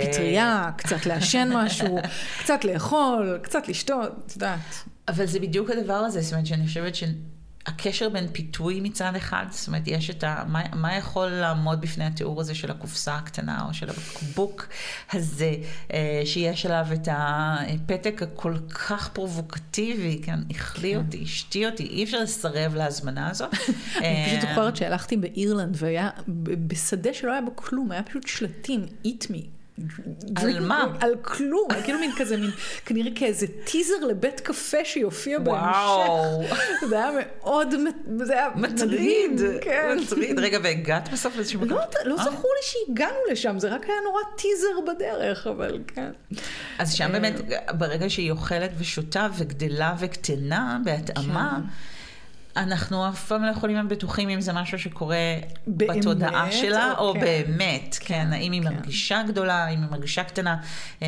פטריה, 0.10 0.72
קצת 0.78 1.06
לעשן 1.06 1.50
משהו, 1.54 2.00
קצת 2.40 2.66
לאכול, 2.66 3.40
קצת 3.42 3.68
לשתות, 3.68 4.12
את 4.26 4.32
יודעת. 4.34 4.60
אבל 5.08 5.26
זה 5.26 5.40
בדיוק 5.40 5.70
הדבר 5.70 5.94
הזה, 5.94 6.22
זאת 6.22 6.34
אומרת 6.34 6.46
שאני 6.46 6.68
חושבת 6.68 6.96
ש... 6.96 7.04
הקשר 7.66 8.10
בין 8.10 8.28
פיתוי 8.32 8.82
מצד 8.82 9.16
אחד, 9.16 9.46
זאת 9.50 9.68
אומרת, 9.68 9.84
יש 9.86 10.10
את 10.10 10.24
ה... 10.24 10.44
מה, 10.48 10.64
מה 10.74 10.96
יכול 10.96 11.28
לעמוד 11.28 11.82
בפני 11.82 12.06
התיאור 12.06 12.42
הזה 12.42 12.56
של 12.56 12.72
הקופסה 12.72 13.16
הקטנה 13.16 13.66
או 13.68 13.74
של 13.74 13.90
הבקבוק 13.90 14.68
הזה, 15.14 15.56
אה, 15.94 16.22
שיש 16.26 16.66
עליו 16.66 16.86
את 16.94 17.08
הפתק 17.12 18.22
הכל 18.24 18.56
כך 18.70 19.10
פרובוקטיבי, 19.10 20.22
כן, 20.24 20.40
אכלי 20.52 20.92
כן. 20.92 20.98
אותי, 20.98 21.24
אשתי 21.24 21.66
אותי, 21.66 21.84
אי 21.84 22.04
אפשר 22.04 22.20
לסרב 22.20 22.76
להזמנה 22.76 23.30
הזאת. 23.30 23.54
אני 23.98 24.26
פשוט 24.28 24.44
אה, 24.44 24.50
זוכרת 24.50 24.76
שהלכתי 24.76 25.18
באירלנד 25.18 25.76
והיה 25.80 26.10
בשדה 26.68 27.14
שלא 27.14 27.32
היה 27.32 27.42
בו 27.42 27.56
כלום, 27.56 27.92
היה 27.92 28.04
פשוט 28.04 28.28
שלטים, 28.28 28.86
eat 29.06 29.24
me. 29.24 29.53
על 30.36 30.60
מה? 30.60 30.86
על 31.00 31.16
כלום, 31.22 31.68
כאילו 31.84 32.00
מין 32.00 32.12
כזה, 32.18 32.38
מין, 32.38 32.52
כנראה 32.86 33.12
כאיזה 33.16 33.48
טיזר 33.64 34.06
לבית 34.08 34.40
קפה 34.40 34.86
שיופיע 34.86 35.40
בהמשך. 35.40 36.56
זה 36.90 36.96
היה 36.96 37.12
מאוד, 37.20 37.74
זה 38.18 38.34
היה 38.34 38.50
מטריד. 38.56 39.42
כן. 39.62 39.98
מטריד. 40.02 40.40
רגע, 40.40 40.60
והגעת 40.64 41.12
בסוף 41.12 41.36
לאיזשהו 41.36 41.60
מקום? 41.60 41.78
לא, 41.78 41.84
לא 42.06 42.16
אה? 42.20 42.24
זכור 42.24 42.52
לי 42.56 42.62
שהגענו 42.64 43.18
לשם, 43.32 43.60
זה 43.60 43.70
רק 43.70 43.86
היה 43.86 43.96
נורא 44.06 44.22
טיזר 44.38 44.94
בדרך, 44.94 45.48
אבל 45.48 45.80
כן. 45.88 46.12
אז 46.80 46.94
שם 46.94 47.12
באמת, 47.12 47.34
ברגע 47.78 48.10
שהיא 48.10 48.32
אוכלת 48.32 48.72
ושותה 48.78 49.28
וגדלה 49.38 49.96
וקטנה, 50.00 50.80
בהתאמה, 50.84 51.60
כן. 51.60 51.68
אנחנו 52.58 53.10
אף 53.10 53.28
פעם 53.28 53.44
לא 53.44 53.52
יכולים 53.52 53.76
להיות 53.76 53.88
בטוחים 53.88 54.30
אם 54.30 54.42
זה 54.42 54.54
משהו 54.54 54.80
שקורה 54.80 55.18
באמת, 55.68 55.98
בתודעה 55.98 56.52
שלה, 56.52 56.94
או, 56.98 57.08
או 57.08 57.14
כן. 57.14 57.20
באמת, 57.20 57.98
כן, 58.00 58.06
כן, 58.06 58.34
האם 58.34 58.52
היא 58.52 58.62
כן. 58.62 58.74
מרגישה 58.74 59.24
גדולה, 59.28 59.66
האם 59.66 59.82
היא 59.82 59.90
מרגישה 59.92 60.24
קטנה, 60.24 60.58
אה, 61.02 61.08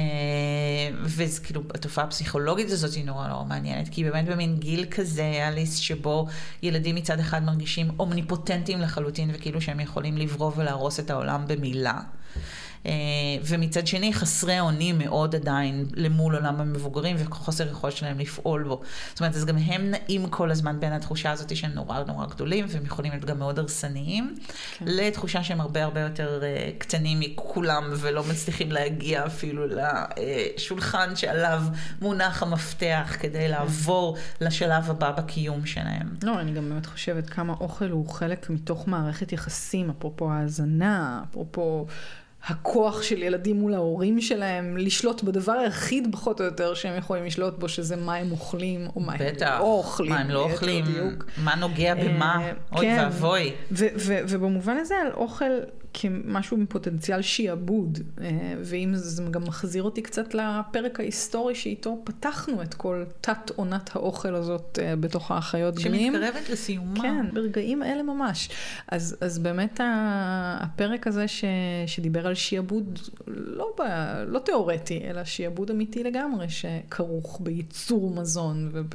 וזה 1.02 1.42
כאילו, 1.42 1.62
התופעה 1.74 2.06
הפסיכולוגית 2.06 2.72
הזאת 2.72 2.94
היא 2.94 3.06
נורא 3.06 3.28
נורא 3.28 3.44
מעניינת, 3.44 3.90
כי 3.90 4.04
באמת 4.04 4.26
במין 4.26 4.58
גיל 4.58 4.86
כזה, 4.92 5.48
אליס, 5.48 5.76
שבו 5.76 6.28
ילדים 6.64 6.96
מצד 6.96 7.20
אחד 7.20 7.44
מרגישים 7.44 7.92
אומניפוטנטים 8.00 8.82
לחלוטין, 8.82 9.32
וכאילו 9.34 9.62
שהם 9.62 9.80
יכולים 9.80 10.18
לברוא 10.18 10.52
ולהרוס 10.56 11.00
את 11.00 11.10
העולם 11.10 11.48
במילה. 11.48 12.00
אה, 12.86 12.92
ומצד 13.46 13.88
שני 13.88 14.14
חסרי 14.14 14.60
אונים 14.60 14.98
מאוד 14.98 15.36
עדיין 15.36 15.86
למול 15.96 16.36
עולם 16.36 16.62
המבוגרים 16.62 17.16
וחוסר 17.20 17.68
יכולת 17.68 17.96
שלהם 17.96 18.20
לפעול 18.20 18.64
בו. 18.64 18.82
זאת 19.10 19.20
אומרת, 19.20 19.36
אז 19.36 19.46
גם 19.46 19.58
הם 19.58 19.92
נעים 19.92 20.30
כל 20.30 20.52
הזמן 20.52 20.80
בין 20.80 20.94
התחושה 20.94 21.32
הזאת 21.32 21.56
שהם 21.56 21.72
נורא 21.72 22.04
נורא 22.08 22.26
גדולים 22.26 22.66
והם 22.70 22.86
יכולים 22.86 23.12
להיות 23.12 23.26
גם 23.26 23.40
מאוד 23.40 23.60
הרסניים, 23.60 24.36
כן. 24.78 24.86
לתחושה 24.88 25.44
שהם 25.44 25.62
הרבה 25.62 25.84
הרבה 25.84 26.02
יותר 26.02 26.40
אה, 26.44 26.70
קטנים 26.78 27.20
מכולם 27.20 27.84
ולא 27.98 28.24
מצליחים 28.24 28.72
להגיע 28.72 29.26
אפילו 29.26 29.64
לשולחן 29.68 31.16
שעליו 31.16 31.62
מונח 32.02 32.44
המפתח 32.44 33.16
כדי. 33.20 33.46
לעבור 33.56 34.18
לשלב 34.42 34.90
הבא 34.90 35.12
בקיום 35.12 35.66
שלהם. 35.66 36.16
לא, 36.24 36.40
אני 36.40 36.52
גם 36.52 36.70
באמת 36.70 36.86
חושבת 36.86 37.30
כמה 37.30 37.54
אוכל 37.54 37.90
הוא 37.90 38.10
חלק 38.10 38.50
מתוך 38.50 38.88
מערכת 38.88 39.32
יחסים, 39.32 39.90
אפרופו 39.90 40.32
האזנה, 40.32 41.24
אפרופו... 41.30 41.86
הכוח 42.48 43.02
של 43.04 43.24
ילדים 43.24 43.60
מול 43.60 43.74
ההורים 43.74 44.22
שלהם, 44.22 44.78
לשלוט 44.78 45.24
בדבר 45.24 45.52
היחיד 45.52 46.08
פחות 46.12 46.42
או 46.42 46.46
יותר 46.46 46.74
שהם 46.74 46.98
יכולים 46.98 47.26
לשלוט 47.26 47.60
בו, 47.60 47.70
שזה 47.70 47.96
מה 47.96 48.16
הם 48.16 48.32
אוכלים, 48.32 48.88
או 48.96 49.02
מה 49.02 49.14
בטח, 49.20 49.48
הם 49.48 49.60
לא 49.60 49.66
אוכלים. 49.66 50.12
מה 50.12 50.20
הם 50.20 50.30
לא 50.30 50.52
אוכלים, 50.52 50.86
מה 51.44 51.56
נוגע 51.56 51.96
במה, 51.96 52.38
אה, 52.42 52.52
אוי 52.76 52.86
כן. 52.86 52.98
ואבוי. 53.04 53.52
ובמובן 54.28 54.78
הזה 54.78 54.96
על 54.96 55.12
אוכל 55.14 55.52
כמשהו 55.98 56.58
עם 56.58 56.66
פוטנציאל 56.66 57.22
שיעבוד, 57.22 58.00
אה, 58.22 58.54
ואם 58.62 58.92
זה 58.96 59.24
גם 59.32 59.44
מחזיר 59.44 59.84
אותי 59.84 60.02
קצת 60.02 60.34
לפרק 60.34 61.00
ההיסטורי 61.00 61.56
שאיתו 61.56 62.02
פתחנו 62.04 62.62
את 62.62 62.74
כל 62.74 63.04
תת 63.22 63.52
עונת 63.56 63.96
האוכל 63.96 64.36
הזאת 64.36 64.80
אה, 64.82 64.96
בתוך 64.96 65.32
האחיות 65.32 65.76
גנים. 65.76 66.14
שמתקרבת 66.14 66.50
לסיומה. 66.50 67.02
כן, 67.02 67.26
ברגעים 67.34 67.84
אלה 67.84 68.04
ממש. 68.04 68.50
אז, 68.88 69.18
אז 69.22 69.40
באמת 69.40 69.80
הפרק 69.84 71.08
הזה 71.08 71.28
ש, 71.28 71.46
שדיבר 71.88 72.28
על 72.28 72.36
שיעבוד, 72.36 73.00
לא, 73.28 73.74
ב, 73.80 73.82
לא 74.28 74.40
תיאורטי, 74.40 75.02
אלא 75.10 75.24
שיעבוד 75.24 75.70
אמיתי 75.70 76.04
לגמרי, 76.04 76.50
שכרוך 76.50 77.42
בייצור 77.44 78.16
מזון 78.16 78.70
וב... 78.74 78.90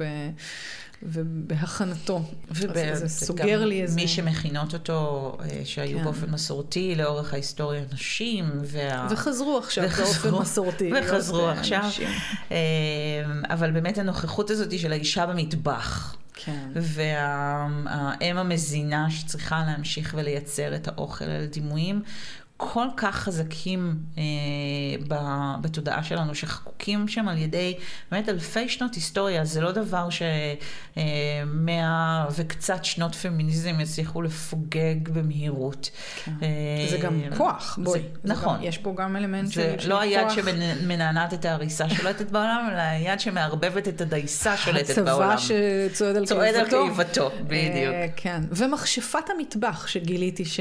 ובהכנתו. 1.03 2.21
וזה 2.51 3.09
סוגר 3.09 3.65
לי 3.65 3.81
איזה... 3.81 3.95
מי 3.95 4.07
שמכינות 4.07 4.73
אותו, 4.73 5.37
אה, 5.41 5.61
שהיו 5.63 5.97
כן. 5.97 6.03
באופן 6.03 6.29
מסורתי 6.29 6.95
לאורך 6.95 7.33
ההיסטוריה 7.33 7.83
נשים, 7.93 8.45
וה... 8.63 9.07
וחזרו 9.09 9.57
עכשיו 9.57 9.89
באופן 9.97 10.31
מסורתי. 10.31 10.91
וחזרו 10.99 11.47
עכשיו. 11.47 11.89
אה, 12.51 12.57
אבל 13.43 13.71
באמת 13.71 13.97
הנוכחות 13.97 14.49
הזאת 14.49 14.79
של 14.79 14.91
האישה 14.91 15.25
במטבח. 15.25 16.15
כן. 16.33 16.67
והאם 16.75 18.37
המזינה 18.37 19.11
שצריכה 19.11 19.63
להמשיך 19.67 20.15
ולייצר 20.17 20.75
את 20.75 20.87
האוכל 20.87 21.25
על 21.25 21.45
דימויים, 21.45 22.01
כל 22.63 22.87
כך 22.97 23.15
חזקים 23.15 23.95
אה, 24.17 24.23
בתודעה 25.61 26.03
שלנו, 26.03 26.35
שחקוקים 26.35 27.07
שם 27.07 27.27
על 27.27 27.37
ידי 27.37 27.77
באמת 28.11 28.29
אלפי 28.29 28.69
שנות 28.69 28.95
היסטוריה. 28.95 29.45
זה 29.45 29.61
לא 29.61 29.71
דבר 29.71 30.09
שמאה 30.09 30.25
אה, 31.67 32.25
וקצת 32.35 32.85
שנות 32.85 33.15
פמיניזם 33.15 33.79
יצליחו 33.79 34.21
לפוגג 34.21 35.09
במהירות. 35.09 35.89
כן. 36.25 36.31
אה, 36.41 36.47
זה 36.89 36.97
גם 36.97 37.21
כוח, 37.37 37.79
בואי. 37.83 37.99
זה, 37.99 38.07
נכון. 38.23 38.57
גם, 38.57 38.63
יש 38.63 38.77
פה 38.77 38.93
גם 38.97 39.15
אלמנט 39.15 39.51
של, 39.51 39.61
של 39.61 39.65
לא 39.67 39.71
כוח. 39.73 39.81
זה 39.83 39.89
לא 39.89 39.99
היד 39.99 40.29
שמנענעת 40.29 41.33
את 41.33 41.45
ההריסה 41.45 41.89
שולטת 41.89 42.31
בעולם, 42.31 42.67
אלא 42.71 42.79
היד 42.79 43.19
שמערבבת 43.19 43.87
את 43.87 44.01
הדייסה 44.01 44.57
שולטת 44.57 44.99
בעולם. 44.99 45.29
הצבא 45.29 45.55
שצועד 45.89 46.15
על 46.15 46.25
צועד 46.25 46.55
על 46.55 46.65
קיבתו, 46.65 47.31
בדיוק. 47.47 47.95
כן, 48.15 48.41
ומכשפת 48.51 49.29
המטבח 49.35 49.87
שגיליתי 49.87 50.45
ש... 50.45 50.59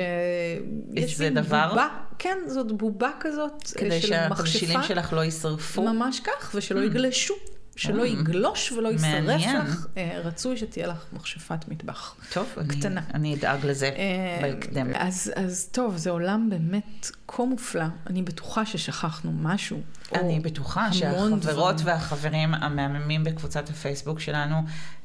יש 0.95 1.17
זה 1.17 1.31
דבר? 1.31 1.89
כן, 2.18 2.38
זאת 2.46 2.72
בובה 2.72 3.11
כזאת 3.20 3.53
אה, 3.53 3.68
של 3.68 3.87
מכשפה. 3.87 3.87
כדי 3.87 4.00
שהתבשילים 4.00 4.83
שלך 4.83 5.12
לא 5.12 5.20
יישרפו? 5.20 5.83
ממש 5.83 6.20
כך, 6.20 6.50
ושלא 6.55 6.81
mm. 6.81 6.85
יגלשו. 6.85 7.35
שלא 7.81 8.05
mm. 8.05 8.07
יגלוש 8.07 8.73
ולא 8.73 8.88
יישרף 8.88 9.43
לך, 9.69 9.87
אה, 9.97 10.21
רצוי 10.25 10.57
שתהיה 10.57 10.87
לך 10.87 11.05
מכשפת 11.12 11.69
מטבח. 11.69 12.14
טוב, 12.33 12.47
קטנה. 12.69 13.01
אני, 13.01 13.14
אני 13.14 13.35
אדאג 13.35 13.66
לזה 13.66 13.87
אה, 13.87 14.38
בהקדם. 14.43 14.87
אז, 14.95 15.33
אז 15.37 15.69
טוב, 15.73 15.97
זה 15.97 16.11
עולם 16.11 16.49
באמת 16.51 17.11
כה 17.29 17.45
מופלא. 17.45 17.85
אני 18.07 18.23
בטוחה 18.23 18.66
ששכחנו 18.66 19.33
משהו. 19.33 19.81
אני 20.14 20.40
בטוחה 20.40 20.93
שהחברות 20.93 21.40
דברים. 21.40 21.87
והחברים 21.87 22.55
המהממים 22.55 23.25
בקבוצת 23.25 23.71
הפייסבוק 23.71 24.21
שלנו 24.21 24.57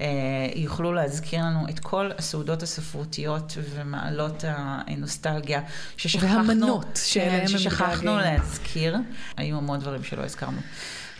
אה, 0.01 0.07
יוכלו 0.55 0.93
להזכיר 0.93 1.39
לנו 1.41 1.69
את 1.69 1.79
כל 1.79 2.09
הסעודות 2.17 2.63
הספרותיות 2.63 3.57
ומעלות 3.57 4.43
הנוסטלגיה 4.47 5.61
ששכחנו, 5.97 6.29
והמנות 6.29 6.99
הם 7.21 7.47
ששכחנו 7.47 8.17
להזכיר. 8.17 8.97
היו 9.37 9.57
המון 9.57 9.79
דברים 9.79 10.03
שלא 10.03 10.23
הזכרנו. 10.23 10.59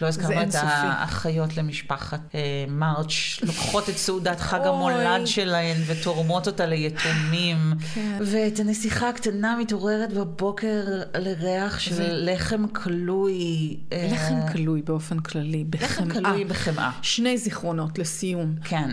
לא 0.01 0.08
הזכרנו 0.08 0.41
את 0.41 0.55
האחיות 0.55 1.58
למשפחת 1.58 2.19
אה, 2.36 2.65
מרץ', 2.67 3.39
לוקחות 3.43 3.89
את 3.89 3.97
סעודת 3.97 4.39
חג 4.39 4.60
המולד 4.63 5.27
שלהן 5.27 5.77
ותורמות 5.86 6.47
אותה 6.47 6.65
ליתומים. 6.65 7.58
כן. 7.93 8.17
ואת 8.25 8.60
הנסיכה 8.60 9.10
הקטנה 9.10 9.58
מתעוררת 9.58 10.13
בבוקר 10.13 10.84
לריח 11.15 11.79
של 11.79 12.29
לחם 12.31 12.67
כלוי. 12.67 13.77
אה, 13.93 14.10
לחם 14.12 14.51
כלוי 14.53 14.81
באופן 14.81 15.19
כללי, 15.19 15.63
בחמאה. 15.63 15.88
לחם 15.88 16.10
כלוי 16.10 16.45
בחמאה. 16.45 16.91
שני 17.01 17.38
זיכרונות 17.38 17.99
לסיום. 17.99 18.55
כן. 18.63 18.89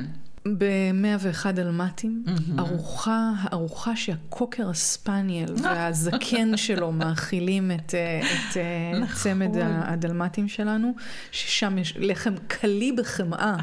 ב-101 0.47 1.53
דלמטים, 1.53 2.25
mm-hmm. 2.27 2.59
ארוחה, 2.59 3.33
הארוחה 3.41 3.97
שהקוקר 3.97 4.71
הספניאל 4.71 5.55
והזקן 5.63 6.57
שלו 6.67 6.93
מאכילים 6.93 7.71
את, 7.71 7.95
אה, 7.95 8.21
את 8.21 8.57
אה, 8.57 8.99
נכון. 9.01 9.17
צמד 9.17 9.51
הדלמטים 9.61 10.49
שלנו, 10.49 10.95
ששם 11.33 11.79
יש 11.79 11.95
לחם 11.99 12.35
קלי 12.47 12.93
בחמאה, 12.93 13.57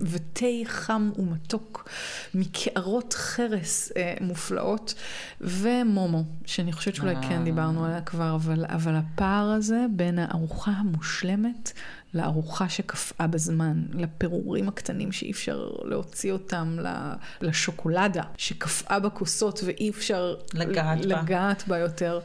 ותה 0.00 0.46
חם 0.64 1.10
ומתוק, 1.18 1.88
מקערות 2.34 3.14
חרס 3.14 3.92
אה, 3.96 4.14
מופלאות, 4.20 4.94
ומומו, 5.40 6.24
שאני 6.46 6.72
חושבת 6.72 6.94
שאולי 6.94 7.14
כן 7.28 7.44
דיברנו 7.44 7.84
עליה 7.84 8.00
כבר, 8.00 8.34
אבל, 8.34 8.64
אבל 8.68 8.94
הפער 8.94 9.50
הזה 9.50 9.86
בין 9.90 10.18
הארוחה 10.18 10.70
המושלמת 10.70 11.72
לארוחה 12.14 12.68
שקפאה 12.68 13.26
בזמן, 13.26 13.82
לפירורים 13.92 14.68
הקטנים 14.68 15.12
שאי 15.12 15.30
אפשר 15.30 15.70
להוציא 15.84 16.32
אותם, 16.32 16.78
לשוקולדה 17.40 18.22
שקפאה 18.36 19.00
בכוסות 19.00 19.60
ואי 19.64 19.90
אפשר 19.90 20.34
לגעת, 20.54 21.04
לגעת 21.04 21.62
בה. 21.66 21.74
בה 21.74 21.78
יותר. 21.78 22.20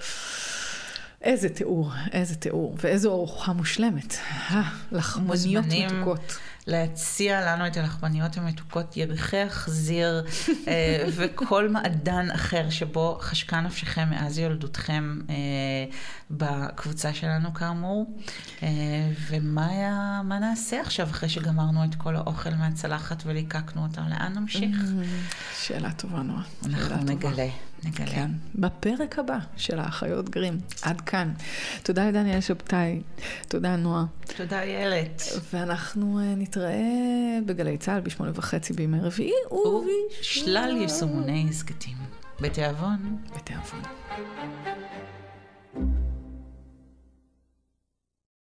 איזה 1.21 1.49
תיאור, 1.49 1.91
איזה 2.11 2.35
תיאור, 2.35 2.75
ואיזו 2.83 3.11
ארוחה 3.11 3.53
מושלמת. 3.53 4.13
אה, 4.51 4.61
לחמניות 4.91 5.65
מתוקות. 5.69 6.37
להציע 6.69 7.41
לנו 7.41 7.67
את 7.67 7.77
הלחמניות 7.77 8.37
המתוקות, 8.37 8.97
ירחי 8.97 9.37
החזיר 9.37 10.25
אה, 10.67 11.05
וכל 11.15 11.69
מעדן 11.69 12.31
אחר 12.31 12.69
שבו 12.69 13.17
חשקה 13.21 13.61
נפשכם 13.61 14.09
מאז 14.09 14.39
ילדותכם 14.39 15.19
אה, 15.29 15.35
בקבוצה 16.31 17.13
שלנו 17.13 17.53
כאמור. 17.53 18.17
אה, 18.63 18.67
ומה 19.29 20.39
נעשה 20.39 20.81
עכשיו 20.81 21.09
אחרי 21.09 21.29
שגמרנו 21.29 21.83
את 21.83 21.95
כל 21.95 22.15
האוכל 22.15 22.49
מהצלחת 22.49 23.23
וליקקנו 23.25 23.83
אותם? 23.83 24.03
לאן 24.09 24.33
נמשיך? 24.33 24.77
שאלה 25.59 25.91
טובה 25.91 26.21
נועה. 26.21 26.43
אנחנו 26.65 27.03
נגלה. 27.03 27.47
נגלה. 27.83 28.05
כן, 28.05 28.31
בפרק 28.55 29.19
הבא 29.19 29.37
של 29.57 29.79
האחיות 29.79 30.29
גרים. 30.29 30.59
עד 30.81 31.01
כאן. 31.01 31.33
תודה 31.83 32.09
לדניאל 32.09 32.41
שבתאי, 32.41 33.01
תודה 33.47 33.75
נועה. 33.75 34.05
תודה 34.37 34.61
איילת. 34.61 35.21
ואנחנו 35.53 36.19
נתראה 36.37 37.39
בגלי 37.45 37.77
צה"ל 37.77 37.99
בשמונה 37.99 38.31
וחצי 38.35 38.73
בימי 38.73 38.99
רביעי, 39.01 39.33
ובשלל 39.51 40.77
יישומוני 40.81 41.45
הסכתים. 41.49 41.97
בתיאבון. 42.41 43.17
בתיאבון. 43.35 43.81